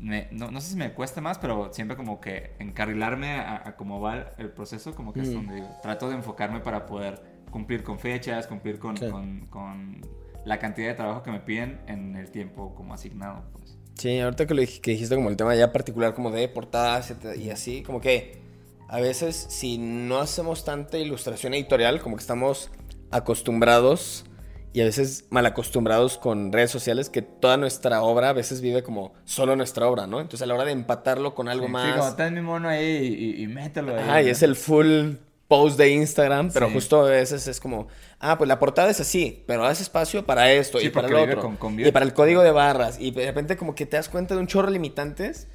me 0.00 0.26
no, 0.32 0.50
no, 0.50 0.60
sé 0.60 0.70
si 0.70 0.76
me 0.76 0.92
cuesta 0.94 1.20
más, 1.20 1.38
pero 1.38 1.72
siempre 1.72 1.96
como 1.96 2.20
que 2.20 2.56
encarrilarme 2.58 3.34
a, 3.34 3.68
a 3.68 3.76
cómo 3.76 4.00
va 4.00 4.32
el 4.36 4.50
proceso, 4.50 4.96
como 4.96 5.12
que 5.12 5.20
es 5.20 5.32
donde 5.32 5.54
digo, 5.54 5.68
trato 5.80 6.08
de 6.08 6.16
enfocarme 6.16 6.58
para 6.58 6.86
poder 6.86 7.22
cumplir 7.52 7.84
con 7.84 8.00
fechas, 8.00 8.48
cumplir 8.48 8.80
con, 8.80 8.96
sí. 8.96 9.08
con, 9.08 9.46
con, 9.46 10.00
la 10.44 10.58
cantidad 10.58 10.88
de 10.88 10.94
trabajo 10.94 11.22
que 11.22 11.30
me 11.30 11.38
piden 11.38 11.82
en 11.86 12.16
el 12.16 12.32
tiempo 12.32 12.74
como 12.74 12.94
asignado. 12.94 13.44
Pues. 13.52 13.73
Sí, 13.98 14.18
ahorita 14.18 14.46
que, 14.46 14.54
lo, 14.54 14.62
que 14.62 14.90
dijiste 14.90 15.14
como 15.14 15.28
el 15.28 15.36
tema 15.36 15.54
ya 15.54 15.72
particular 15.72 16.14
como 16.14 16.30
de 16.30 16.48
portadas 16.48 17.14
y 17.36 17.50
así, 17.50 17.82
como 17.82 18.00
que 18.00 18.42
a 18.88 19.00
veces 19.00 19.46
si 19.48 19.78
no 19.78 20.18
hacemos 20.18 20.64
tanta 20.64 20.98
ilustración 20.98 21.54
editorial, 21.54 22.00
como 22.00 22.16
que 22.16 22.20
estamos 22.20 22.70
acostumbrados 23.10 24.24
y 24.72 24.80
a 24.80 24.84
veces 24.84 25.26
mal 25.30 25.46
acostumbrados 25.46 26.18
con 26.18 26.52
redes 26.52 26.72
sociales 26.72 27.08
que 27.08 27.22
toda 27.22 27.56
nuestra 27.56 28.02
obra 28.02 28.30
a 28.30 28.32
veces 28.32 28.60
vive 28.60 28.82
como 28.82 29.14
solo 29.24 29.54
nuestra 29.54 29.86
obra, 29.86 30.08
¿no? 30.08 30.20
Entonces 30.20 30.42
a 30.42 30.46
la 30.46 30.54
hora 30.54 30.64
de 30.64 30.72
empatarlo 30.72 31.34
con 31.36 31.48
algo 31.48 31.66
sí, 31.66 31.72
más... 31.72 31.94
Sí, 31.94 31.98
como 32.00 32.16
ten 32.16 32.34
mi 32.34 32.40
mono 32.40 32.68
ahí 32.68 33.36
y, 33.38 33.42
y 33.42 33.46
mételo 33.46 33.94
ahí. 33.94 34.04
Ah, 34.08 34.22
y 34.22 34.28
es 34.28 34.42
el 34.42 34.56
full 34.56 35.12
post 35.48 35.78
de 35.78 35.90
Instagram, 35.90 36.50
pero 36.52 36.68
sí. 36.68 36.74
justo 36.74 37.04
a 37.04 37.10
veces 37.10 37.46
es 37.46 37.60
como, 37.60 37.88
ah, 38.18 38.38
pues 38.38 38.48
la 38.48 38.58
portada 38.58 38.90
es 38.90 39.00
así, 39.00 39.44
pero 39.46 39.64
haz 39.64 39.80
espacio 39.80 40.24
para 40.24 40.52
esto 40.52 40.78
sí, 40.78 40.86
y 40.86 40.88
para 40.90 41.08
el 41.08 41.14
otro. 41.14 41.40
Con, 41.40 41.56
con 41.56 41.78
y 41.78 41.90
para 41.92 42.04
el 42.04 42.14
código 42.14 42.42
de 42.42 42.50
barras. 42.50 42.98
Y 42.98 43.10
de 43.10 43.26
repente 43.26 43.56
como 43.56 43.74
que 43.74 43.86
te 43.86 43.96
das 43.96 44.08
cuenta 44.08 44.34
de 44.34 44.40
un 44.40 44.46
chorro 44.46 44.68
de 44.68 44.74
limitantes 44.74 45.48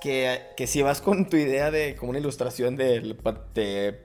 que, 0.00 0.40
que 0.56 0.66
si 0.66 0.82
vas 0.82 1.00
con 1.00 1.28
tu 1.28 1.36
idea 1.36 1.70
de 1.70 1.96
como 1.96 2.10
una 2.10 2.18
ilustración 2.18 2.76
de, 2.76 3.16
de 3.54 4.04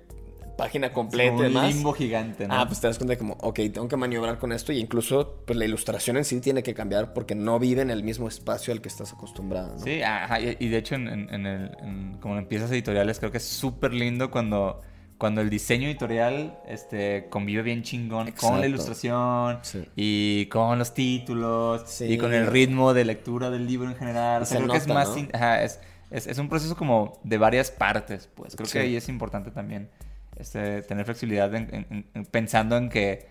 página 0.59 0.91
completa 0.91 1.31
un 1.31 1.39
y 1.39 1.43
demás. 1.43 1.73
limbo 1.73 1.93
gigante, 1.93 2.45
¿no? 2.45 2.53
Ah, 2.53 2.67
pues 2.67 2.81
te 2.81 2.87
das 2.87 2.97
cuenta 2.97 3.13
de 3.13 3.17
como, 3.17 3.35
ok, 3.39 3.55
tengo 3.73 3.87
que 3.87 3.95
maniobrar 3.95 4.39
con 4.39 4.51
esto 4.51 4.73
y 4.73 4.79
incluso 4.79 5.41
pues 5.45 5.57
la 5.57 5.63
ilustración 5.63 6.17
en 6.17 6.25
sí 6.25 6.41
tiene 6.41 6.63
que 6.63 6.73
cambiar 6.73 7.13
porque 7.13 7.33
no 7.33 7.59
vive 7.59 7.81
en 7.81 7.89
el 7.89 8.03
mismo 8.03 8.27
espacio 8.27 8.73
al 8.73 8.81
que 8.81 8.89
estás 8.89 9.13
acostumbrado, 9.13 9.75
¿no? 9.75 9.79
Sí, 9.79 10.01
ajá, 10.01 10.41
y, 10.41 10.67
de 10.67 10.77
hecho 10.77 10.95
en, 10.95 11.07
en, 11.07 11.45
el, 11.45 11.71
en, 11.81 12.17
como 12.19 12.37
en 12.37 12.45
piezas 12.45 12.69
editoriales 12.71 13.19
creo 13.19 13.31
que 13.31 13.37
es 13.37 13.45
súper 13.45 13.93
lindo 13.93 14.31
cuando 14.31 14.81
cuando 15.19 15.41
el 15.41 15.49
diseño 15.49 15.87
editorial 15.87 16.57
este, 16.65 17.27
convive 17.29 17.61
bien 17.61 17.83
chingón 17.83 18.29
Exacto. 18.29 18.47
con 18.47 18.61
la 18.61 18.67
ilustración 18.67 19.59
sí. 19.63 19.85
y 19.95 20.45
con 20.45 20.79
los 20.79 20.93
títulos 20.93 21.83
sí. 21.85 22.05
y 22.05 22.17
con 22.17 22.33
el 22.33 22.47
ritmo 22.47 22.93
de 22.93 23.03
lectura 23.03 23.49
del 23.49 23.67
libro 23.67 23.89
en 23.89 23.95
general. 23.95 24.41
O 24.41 24.45
sea, 24.45 24.57
creo 24.57 24.67
nota, 24.67 24.79
que 24.79 24.83
es 24.83 24.87
más... 24.87 25.09
¿no? 25.09 25.27
Ajá, 25.33 25.61
es, 25.61 25.81
es, 26.09 26.25
es, 26.25 26.37
un 26.37 26.47
proceso 26.47 26.75
como 26.77 27.19
de 27.25 27.37
varias 27.37 27.69
partes, 27.69 28.29
pues. 28.33 28.55
Creo 28.55 28.65
sí. 28.65 28.73
que 28.73 28.79
ahí 28.79 28.95
es 28.95 29.09
importante 29.09 29.51
también 29.51 29.89
este, 30.37 30.83
tener 30.83 31.03
flexibilidad 31.03 31.53
en, 31.53 31.85
en, 31.89 32.05
en, 32.13 32.25
pensando 32.25 32.77
en 32.77 32.87
que 32.87 33.27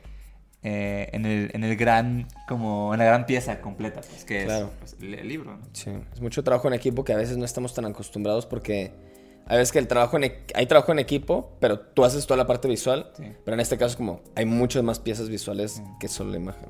eh, 0.62 1.08
en, 1.12 1.24
el, 1.24 1.50
en 1.54 1.64
el 1.64 1.74
gran, 1.74 2.28
como 2.46 2.92
en 2.92 2.98
la 2.98 3.06
gran 3.06 3.24
pieza 3.24 3.62
completa, 3.62 4.02
pues, 4.02 4.24
que 4.24 4.44
claro. 4.44 4.72
es 4.84 4.94
pues, 4.94 4.96
el, 5.00 5.26
libro. 5.26 5.56
¿no? 5.56 5.62
Sí, 5.72 5.90
es 6.12 6.20
mucho 6.20 6.44
trabajo 6.44 6.68
en 6.68 6.74
equipo 6.74 7.02
que 7.02 7.14
a 7.14 7.16
veces 7.16 7.38
no 7.38 7.46
estamos 7.46 7.72
tan 7.72 7.86
acostumbrados 7.86 8.44
porque 8.44 8.92
a 9.48 9.56
veces 9.56 9.72
que 9.72 9.78
el 9.78 9.88
trabajo 9.88 10.18
en, 10.18 10.32
hay 10.54 10.66
trabajo 10.66 10.92
en 10.92 10.98
equipo, 10.98 11.56
pero 11.58 11.80
tú 11.80 12.04
haces 12.04 12.26
toda 12.26 12.36
la 12.36 12.46
parte 12.46 12.68
visual. 12.68 13.10
Sí. 13.16 13.24
Pero 13.44 13.54
en 13.54 13.60
este 13.60 13.78
caso, 13.78 13.96
como 13.96 14.20
hay 14.36 14.44
muchas 14.44 14.82
más 14.82 14.98
piezas 14.98 15.30
visuales 15.30 15.72
sí. 15.72 15.82
que 15.98 16.06
solo 16.06 16.32
la 16.32 16.36
imagen. 16.36 16.68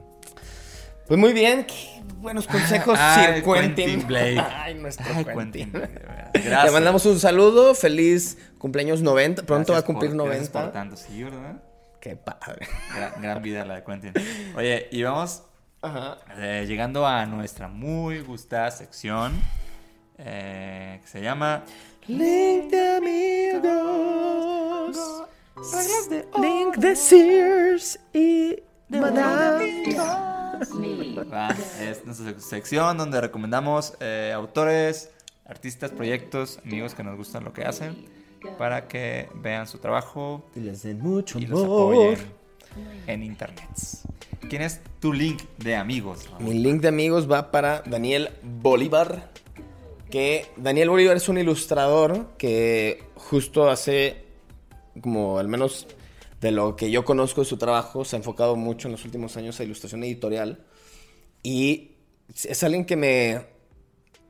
Pues 1.08 1.18
muy 1.18 1.32
bien, 1.32 1.64
qué 1.64 2.02
buenos 2.18 2.46
consejos, 2.48 2.96
Ay, 3.00 3.34
Sir 3.34 3.44
Quentin. 3.44 3.74
Quentin 3.74 4.06
Blake. 4.06 4.38
Ay, 4.54 4.74
nuestro 4.74 5.06
Ay, 5.12 5.24
Quentin. 5.24 5.72
Quentin. 5.72 5.90
Gracias. 6.32 6.64
Le 6.64 6.70
mandamos 6.70 7.04
un 7.06 7.18
saludo, 7.18 7.74
feliz 7.74 8.38
cumpleaños 8.58 9.02
90. 9.02 9.42
Pronto 9.42 9.72
gracias 9.72 9.74
va 9.74 9.78
a 9.80 9.84
cumplir 9.84 10.10
por, 10.12 10.18
90. 10.18 10.52
Por 10.52 10.72
tanto, 10.72 10.96
sí, 10.96 11.24
¿verdad? 11.24 11.60
Qué 12.00 12.14
padre. 12.14 12.68
Gran, 12.94 13.20
gran, 13.20 13.42
vida 13.42 13.64
la 13.64 13.76
de 13.76 13.84
Quentin. 13.84 14.12
Oye, 14.56 14.86
y 14.92 15.02
vamos 15.02 15.42
eh, 16.36 16.64
llegando 16.68 17.04
a 17.04 17.26
nuestra 17.26 17.66
muy 17.66 18.20
gustada 18.20 18.70
sección 18.70 19.32
eh, 20.18 20.98
que 21.00 21.08
se 21.08 21.22
llama 21.22 21.64
Link 22.08 22.70
de 22.70 22.96
amigos. 22.96 24.96
Link 26.40 26.76
de 26.78 26.96
Sears 26.96 28.00
y 28.14 28.56
Madame. 28.88 29.94
Va, 31.30 31.54
es 31.78 32.06
nuestra 32.06 32.40
sección 32.40 32.96
donde 32.96 33.20
recomendamos 33.20 33.92
eh, 34.00 34.32
autores, 34.34 35.10
artistas, 35.44 35.90
proyectos, 35.90 36.60
amigos 36.64 36.94
que 36.94 37.04
nos 37.04 37.14
gustan 37.14 37.44
lo 37.44 37.52
que 37.52 37.66
hacen 37.66 38.06
para 38.56 38.88
que 38.88 39.28
vean 39.34 39.66
su 39.66 39.76
trabajo 39.76 40.48
y 40.56 40.60
les 40.60 40.84
den 40.84 41.00
mucho 41.00 41.38
y 41.38 41.46
los 41.46 41.62
apoyen 41.62 42.18
en 43.06 43.22
internet. 43.22 43.68
¿Quién 44.48 44.62
es 44.62 44.80
tu 44.98 45.12
link 45.12 45.42
de 45.58 45.76
amigos? 45.76 46.26
Mi 46.38 46.54
link 46.54 46.80
de 46.80 46.88
amigos 46.88 47.30
va 47.30 47.50
para 47.50 47.82
Daniel 47.82 48.30
Bolívar 48.42 49.28
que 50.10 50.46
Daniel 50.56 50.90
Bolívar 50.90 51.16
es 51.16 51.28
un 51.28 51.38
ilustrador 51.38 52.36
que 52.38 53.04
justo 53.14 53.68
hace, 53.68 54.24
como 55.00 55.38
al 55.38 55.48
menos 55.48 55.86
de 56.40 56.52
lo 56.52 56.76
que 56.76 56.90
yo 56.90 57.04
conozco 57.04 57.42
de 57.42 57.46
su 57.46 57.56
trabajo, 57.56 58.04
se 58.04 58.16
ha 58.16 58.18
enfocado 58.18 58.56
mucho 58.56 58.88
en 58.88 58.92
los 58.92 59.04
últimos 59.04 59.36
años 59.36 59.58
a 59.60 59.64
ilustración 59.64 60.04
editorial. 60.04 60.64
Y 61.42 61.92
es 62.44 62.62
alguien 62.62 62.84
que 62.84 62.96
me, 62.96 63.46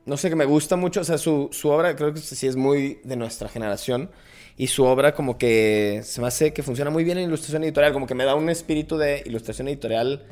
no 0.07 0.17
sé, 0.17 0.31
que 0.31 0.37
me 0.37 0.45
gusta 0.45 0.77
mucho. 0.77 1.01
O 1.01 1.05
sea, 1.05 1.19
su, 1.19 1.49
su 1.53 1.69
obra 1.69 1.95
creo 1.97 2.15
que 2.15 2.21
sí 2.21 2.47
es 2.47 2.57
muy 2.57 3.01
de 3.05 3.17
nuestra 3.17 3.49
generación. 3.49 4.11
Y 4.57 4.67
su 4.69 4.85
obra 4.85 5.15
como 5.15 5.39
que 5.39 6.01
se 6.03 6.21
me 6.21 6.27
hace 6.27 6.53
que 6.53 6.63
funciona 6.63 6.91
muy 6.91 7.05
bien 7.05 7.19
en 7.19 7.29
ilustración 7.29 7.63
editorial. 7.63 7.93
Como 7.93 8.07
que 8.07 8.15
me 8.15 8.25
da 8.25 8.35
un 8.35 8.49
espíritu 8.51 8.97
de 8.97 9.23
ilustración 9.25 9.69
editorial 9.69 10.27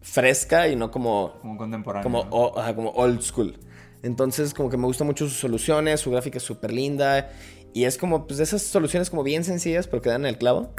fresca 0.00 0.68
y 0.68 0.76
no 0.76 0.90
como... 0.90 1.38
Como 1.40 1.56
contemporáneo. 1.56 2.04
Como, 2.04 2.20
o, 2.30 2.54
como 2.74 2.90
old 2.90 3.22
school. 3.22 3.58
Entonces, 4.04 4.52
como 4.52 4.68
que 4.68 4.76
me 4.76 4.84
gustan 4.84 5.06
mucho 5.06 5.26
sus 5.26 5.38
soluciones, 5.38 6.00
su 6.00 6.10
gráfica 6.10 6.36
es 6.36 6.44
súper 6.44 6.72
linda. 6.72 7.30
Y 7.72 7.84
es 7.84 7.96
como, 7.96 8.26
pues, 8.26 8.36
de 8.36 8.44
esas 8.44 8.60
soluciones 8.60 9.08
como 9.08 9.22
bien 9.22 9.44
sencillas, 9.44 9.86
pero 9.86 10.02
que 10.02 10.10
dan 10.10 10.26
el 10.26 10.36
clavo. 10.36 10.74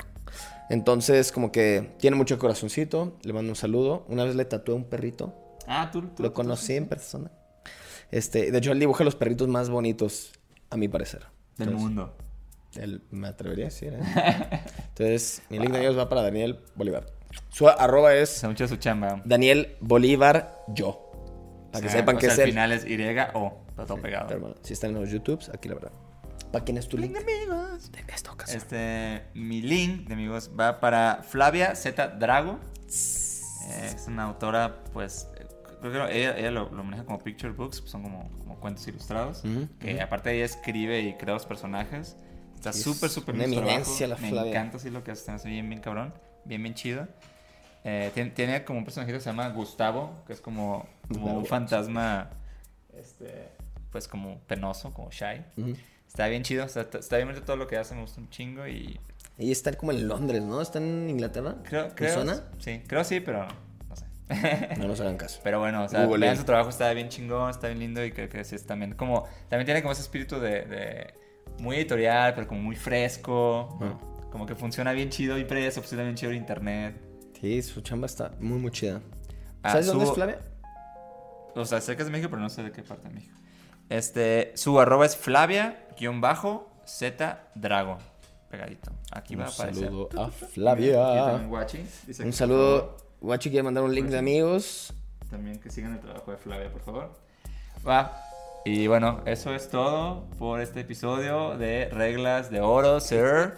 Entonces, 0.69 1.31
como 1.31 1.51
que 1.51 1.95
tiene 1.97 2.15
mucho 2.15 2.37
corazoncito. 2.37 3.17
Le 3.23 3.33
mando 3.33 3.51
un 3.51 3.55
saludo. 3.55 4.05
Una 4.09 4.25
vez 4.25 4.35
le 4.35 4.45
tatué 4.45 4.75
un 4.75 4.85
perrito. 4.85 5.33
Ah, 5.67 5.89
tú. 5.91 6.03
tú 6.15 6.21
Lo 6.21 6.33
conocí 6.33 6.73
tú, 6.73 6.77
en 6.77 6.87
persona. 6.87 7.31
Este, 8.11 8.51
de 8.51 8.57
hecho, 8.59 8.71
él 8.71 8.79
dibuja 8.79 9.03
los 9.03 9.15
perritos 9.15 9.47
más 9.47 9.71
bonitos, 9.71 10.31
a 10.69 10.77
mi 10.77 10.87
parecer. 10.87 11.21
Del 11.57 11.69
Entonces, 11.69 11.81
mundo. 11.81 12.13
Él, 12.75 13.01
me 13.09 13.27
atrevería 13.27 13.65
a 13.65 13.69
decir, 13.69 13.93
¿eh? 13.93 14.01
Entonces, 14.89 15.41
mi 15.49 15.57
link 15.57 15.71
de 15.71 15.81
ellos 15.81 15.97
va 15.97 16.09
para 16.09 16.21
Daniel 16.21 16.59
Bolívar. 16.75 17.07
Su 17.49 17.67
arroba 17.67 18.13
es... 18.13 18.29
Se 18.29 18.47
mucho 18.47 18.67
su 18.67 18.77
chamba. 18.77 19.21
Daniel 19.25 19.75
Bolívar 19.79 20.63
Yo. 20.67 21.04
Para 21.75 21.83
que 21.83 21.89
sea, 21.91 21.99
sepan 21.99 22.17
que 22.17 22.25
es 22.27 22.33
al 22.33 22.39
el... 22.41 22.49
final 22.49 22.71
es 22.71 22.85
Y 22.85 22.95
o, 23.33 23.61
está 23.69 23.85
todo 23.85 23.97
Sí, 23.97 24.03
pegado. 24.03 24.39
bueno, 24.39 24.55
si 24.61 24.73
están 24.73 24.91
en 24.91 25.01
los 25.01 25.09
YouTubes, 25.09 25.49
aquí 25.49 25.67
la 25.69 25.75
verdad. 25.75 25.91
¿Para 26.51 26.63
quién 26.63 26.77
es 26.77 26.87
tu 26.87 26.97
link? 26.97 27.15
amigos. 27.17 27.91
De 27.91 28.03
esta 28.13 28.31
ocasión. 28.31 28.57
Este, 28.57 29.23
mi 29.33 29.61
link 29.61 30.07
de 30.07 30.13
amigos 30.13 30.51
va 30.57 30.79
para 30.79 31.21
Flavia 31.23 31.75
Z. 31.75 32.07
Drago. 32.19 32.59
Eh, 32.87 33.91
es 33.95 34.05
una 34.07 34.23
autora, 34.23 34.83
pues, 34.93 35.27
creo 35.81 36.07
que 36.07 36.17
ella, 36.19 36.37
ella 36.37 36.51
lo, 36.51 36.69
lo, 36.69 36.83
maneja 36.83 37.03
como 37.03 37.19
picture 37.19 37.51
books, 37.51 37.81
son 37.85 38.03
como, 38.03 38.29
como 38.39 38.59
cuentos 38.59 38.87
ilustrados. 38.87 39.43
Uh 39.43 39.47
-huh, 39.47 39.69
que 39.79 40.01
aparte 40.01 40.31
ella 40.33 40.45
escribe 40.45 41.01
y 41.01 41.13
crea 41.15 41.33
los 41.33 41.45
personajes. 41.45 42.15
Está 42.55 42.71
súper, 42.73 43.09
súper 43.09 43.35
bien. 43.35 43.53
eminencia 43.53 44.07
la 44.07 44.15
Me 44.17 44.29
Flavia. 44.29 44.51
encanta 44.51 44.77
así 44.77 44.89
lo 44.89 45.03
que 45.03 45.11
hace 45.11 45.35
bien, 45.49 45.67
bien 45.69 45.81
cabrón. 45.81 46.13
Bien, 46.45 46.61
bien 46.61 46.73
chido. 46.75 47.07
Eh, 47.87 48.09
tiene, 48.15 48.31
tiene, 48.31 48.65
como 48.65 48.79
un 48.79 48.83
personaje 48.83 49.13
que 49.13 49.19
se 49.19 49.29
llama 49.29 49.47
Gustavo, 49.49 50.23
que 50.25 50.33
es 50.33 50.41
como, 50.41 50.87
como 51.07 51.37
un 51.37 51.45
fantasma, 51.45 52.31
este, 52.97 53.49
pues 53.91 54.07
como 54.07 54.39
penoso, 54.47 54.91
como 54.91 55.11
shy. 55.11 55.45
Uh 55.55 55.61
-huh. 55.61 55.77
Está 56.07 56.27
bien 56.27 56.41
chido, 56.41 56.65
está, 56.65 56.81
está 56.97 57.17
bien 57.17 57.29
todo 57.45 57.57
lo 57.57 57.67
que 57.67 57.77
hace, 57.77 57.93
me 57.93 58.01
gusta 58.01 58.19
un 58.19 58.29
chingo 58.31 58.65
y... 58.67 58.99
Y 59.37 59.51
está 59.51 59.71
como 59.73 59.91
en 59.91 60.07
Londres, 60.07 60.41
¿no? 60.41 60.61
¿Está 60.61 60.79
en 60.79 61.09
Inglaterra? 61.09 61.57
Creo, 61.63 61.93
creo 61.93 62.13
zona? 62.13 62.41
Sí, 62.57 62.81
creo 62.87 63.03
sí, 63.03 63.19
pero 63.19 63.45
no 63.87 63.95
sé. 63.95 64.05
no 64.79 64.87
nos 64.87 64.99
hagan 65.01 65.17
caso. 65.17 65.39
Pero 65.43 65.59
bueno, 65.59 65.83
o 65.83 65.87
sea, 65.87 66.05
Google 66.05 66.25
vean 66.25 66.37
su 66.37 66.43
trabajo, 66.43 66.69
está 66.69 66.91
bien 66.93 67.09
chingón, 67.09 67.51
está 67.51 67.67
bien 67.67 67.79
lindo 67.79 68.03
y 68.03 68.11
creo 68.11 68.29
que 68.29 68.43
sí 68.45 68.55
es 68.55 68.65
también 68.65 68.95
como... 68.95 69.25
También 69.47 69.65
tiene 69.65 69.83
como 69.83 69.91
ese 69.91 70.01
espíritu 70.01 70.39
de... 70.39 70.65
de 70.65 71.13
muy 71.59 71.75
editorial, 71.75 72.33
pero 72.33 72.47
como 72.47 72.61
muy 72.61 72.75
fresco. 72.75 73.77
Uh. 73.79 74.31
Como 74.31 74.47
que 74.47 74.55
funciona 74.55 74.91
bien 74.93 75.09
chido 75.11 75.37
y 75.37 75.45
preso, 75.45 75.81
funciona 75.81 76.03
bien 76.03 76.15
chido 76.15 76.31
en 76.31 76.37
internet. 76.37 76.95
Sí, 77.39 77.61
su 77.61 77.81
chamba 77.81 78.05
está 78.07 78.31
muy, 78.39 78.57
muy 78.57 78.71
chida. 78.71 79.01
Ah, 79.61 79.71
¿Sabes 79.71 79.85
su... 79.87 79.91
dónde 79.91 80.05
es 80.05 80.13
Flavia? 80.13 80.39
O 81.55 81.65
sea, 81.65 81.79
sé 81.81 81.95
que 81.95 82.01
es 82.01 82.07
de 82.07 82.11
México, 82.11 82.29
pero 82.29 82.41
no 82.41 82.49
sé 82.49 82.63
de 82.63 82.71
qué 82.71 82.83
parte 82.83 83.07
de 83.07 83.13
México. 83.13 83.35
Este, 83.89 84.51
su 84.55 84.79
arroba 84.79 85.05
es 85.05 85.15
Flavia-Z 85.15 85.79
Drago. 87.55 87.97
Pegadito. 88.49 88.91
Aquí 89.11 89.35
un 89.35 89.41
va 89.41 89.45
a 89.45 89.49
aparecer. 89.49 89.85
saludo 89.85 90.09
a 90.17 90.29
Flavia. 90.29 91.47
un 92.19 92.33
saludo. 92.33 92.97
Guachi 93.21 93.49
quiere 93.49 93.63
mandar 93.63 93.83
un 93.83 93.93
link 93.93 94.07
de 94.07 94.17
amigos. 94.17 94.93
También 95.29 95.59
que 95.59 95.69
sigan 95.69 95.93
el 95.93 95.99
trabajo 95.99 96.31
de 96.31 96.37
Flavia, 96.37 96.71
por 96.71 96.81
favor. 96.81 97.11
Va. 97.87 98.21
Y 98.67 98.87
bueno, 98.87 99.21
eso 99.27 99.53
es 99.53 99.69
todo 99.69 100.27
por 100.39 100.59
este 100.59 100.79
episodio 100.79 101.55
de 101.55 101.87
Reglas 101.91 102.49
de 102.49 102.61
Oro, 102.61 102.99
sir. 102.99 103.53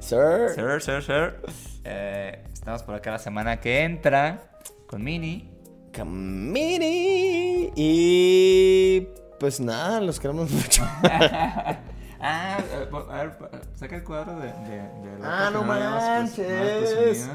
Sir. 0.00 0.48
Sir, 0.54 0.80
sir, 0.80 1.02
sir. 1.02 1.42
Eh, 1.84 2.42
estamos 2.50 2.82
por 2.82 2.94
acá 2.94 3.10
la 3.10 3.18
semana 3.18 3.60
que 3.60 3.82
entra 3.82 4.40
con 4.86 5.04
Mini. 5.04 5.50
Con 5.94 6.50
Mini. 6.50 7.70
Y 7.76 9.08
pues 9.38 9.60
nada, 9.60 10.00
los 10.00 10.18
queremos 10.18 10.50
mucho. 10.52 10.84
ah, 11.02 11.76
eh, 12.18 12.88
a 13.10 13.22
ver, 13.22 13.36
saca 13.74 13.96
el 13.96 14.04
cuadro 14.04 14.36
de, 14.36 14.46
de, 14.46 15.18
la 15.18 15.48
Ah, 15.48 15.50
no 15.50 15.64
manches. 15.64 17.28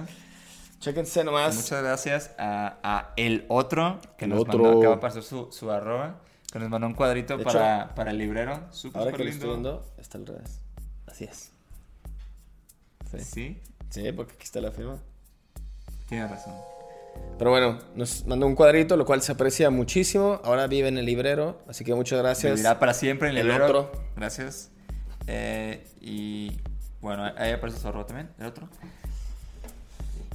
Chéquense 0.79 1.23
nomás. 1.23 1.55
Muchas 1.55 1.83
gracias 1.83 2.31
a, 2.39 2.77
a, 2.81 3.13
el 3.15 3.45
otro 3.47 3.99
que 4.17 4.25
nos 4.25 4.47
mandó, 4.47 4.79
que 4.79 4.87
va 4.87 4.95
a 4.95 4.99
pasar 4.99 5.21
su, 5.21 5.51
su 5.51 5.69
arroba, 5.69 6.24
que 6.55 6.59
nos 6.59 6.69
mandó 6.69 6.87
un 6.87 6.93
cuadrito 6.93 7.37
para, 7.43 7.93
para 7.95 8.11
el 8.11 8.17
librero. 8.17 8.61
Súper, 8.71 9.01
ahora 9.01 9.11
que 9.11 9.25
lindo. 9.25 9.29
lo 9.29 9.33
estoy 9.33 9.49
viendo, 9.49 9.85
está 9.97 10.17
al 10.17 10.25
revés. 10.25 10.61
Así 11.05 11.25
es. 11.25 11.51
Sí. 13.11 13.19
¿Sí? 13.19 13.61
Sí, 13.89 14.11
porque 14.13 14.35
aquí 14.35 14.43
está 14.45 14.61
la 14.61 14.71
firma. 14.71 14.97
Tienes 16.07 16.31
razón. 16.31 16.53
Pero 17.37 17.49
bueno, 17.49 17.79
nos 17.95 18.25
mandó 18.25 18.47
un 18.47 18.55
cuadrito, 18.55 18.95
lo 18.95 19.05
cual 19.05 19.21
se 19.21 19.33
aprecia 19.33 19.69
muchísimo. 19.69 20.39
Ahora 20.45 20.67
vive 20.67 20.87
en 20.87 20.97
el 20.97 21.05
librero, 21.05 21.61
así 21.67 21.83
que 21.83 21.93
muchas 21.93 22.19
gracias. 22.19 22.53
Vivirá 22.53 22.79
para 22.79 22.93
siempre 22.93 23.27
en 23.27 23.35
el, 23.35 23.47
librero. 23.47 23.65
Otro. 23.65 23.91
Gracias. 24.15 24.71
Eh, 25.27 25.85
y 25.99 26.53
bueno, 27.01 27.33
ahí 27.35 27.51
aparece 27.51 27.79
su 27.79 27.87
arroba 27.89 28.05
también, 28.05 28.29
el 28.39 28.45
otro. 28.45 28.69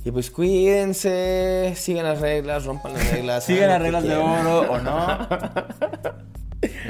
Y 0.03 0.11
pues 0.11 0.31
cuídense, 0.31 1.75
sigan 1.77 2.05
las 2.05 2.21
reglas, 2.21 2.65
rompan 2.65 2.95
las 2.95 3.11
reglas. 3.11 3.45
sigan 3.47 3.69
las 3.69 3.83
reglas 3.83 4.03
de 4.03 4.17
oro 4.17 4.61
o 4.73 4.79
no. 4.79 5.29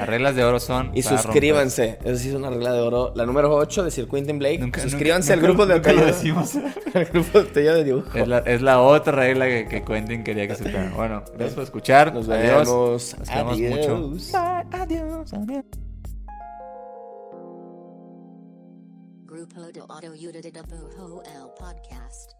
Las 0.01 0.09
reglas 0.09 0.35
de 0.35 0.45
oro 0.45 0.61
son. 0.61 0.91
Y 0.95 1.03
suscríbanse. 1.03 1.99
Eso 2.05 2.17
sí 2.17 2.29
es 2.31 2.35
una 2.35 2.51
regla 2.51 2.73
de 2.73 2.81
oro. 2.81 3.13
La 3.15 3.27
número 3.27 3.55
8 3.55 3.85
de 3.85 3.91
Sir 3.91 4.09
Quentin 4.09 4.39
Blake. 4.39 4.71
suscríbanse 4.81 5.33
al 5.33 5.41
grupo 5.41 5.67
de 5.67 5.75
nunca 5.75 5.93
lo 5.93 6.07
decimos. 6.07 6.55
al 6.95 7.05
grupo 7.07 7.43
de 7.43 7.63
de 7.63 7.85
dibujo. 7.85 8.19
Es 8.19 8.27
la, 8.27 8.39
es 8.39 8.63
la, 8.63 8.81
otra 8.81 9.13
regla 9.13 9.47
que, 9.47 9.67
que 9.69 9.85
Quentin 9.85 10.25
quería 10.25 10.49
que 10.49 10.55
se 10.55 10.65
supiera. 10.65 10.91
Bueno, 11.01 11.23
gracias 11.33 11.55
por 11.55 11.65
escuchar. 11.65 12.15
Nos 12.15 12.27
vemos. 12.27 13.17
Nos 13.19 13.29
vemos 13.29 13.59
mucho. 13.59 14.13
adiós. 14.73 15.33
Adiós. 15.33 15.65
Grupo 19.25 19.61
de 19.73 19.81
Auto 19.81 20.11
de 20.11 20.53
Podcast. 21.59 22.40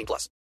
18 0.00 0.06
plus. 0.06 0.30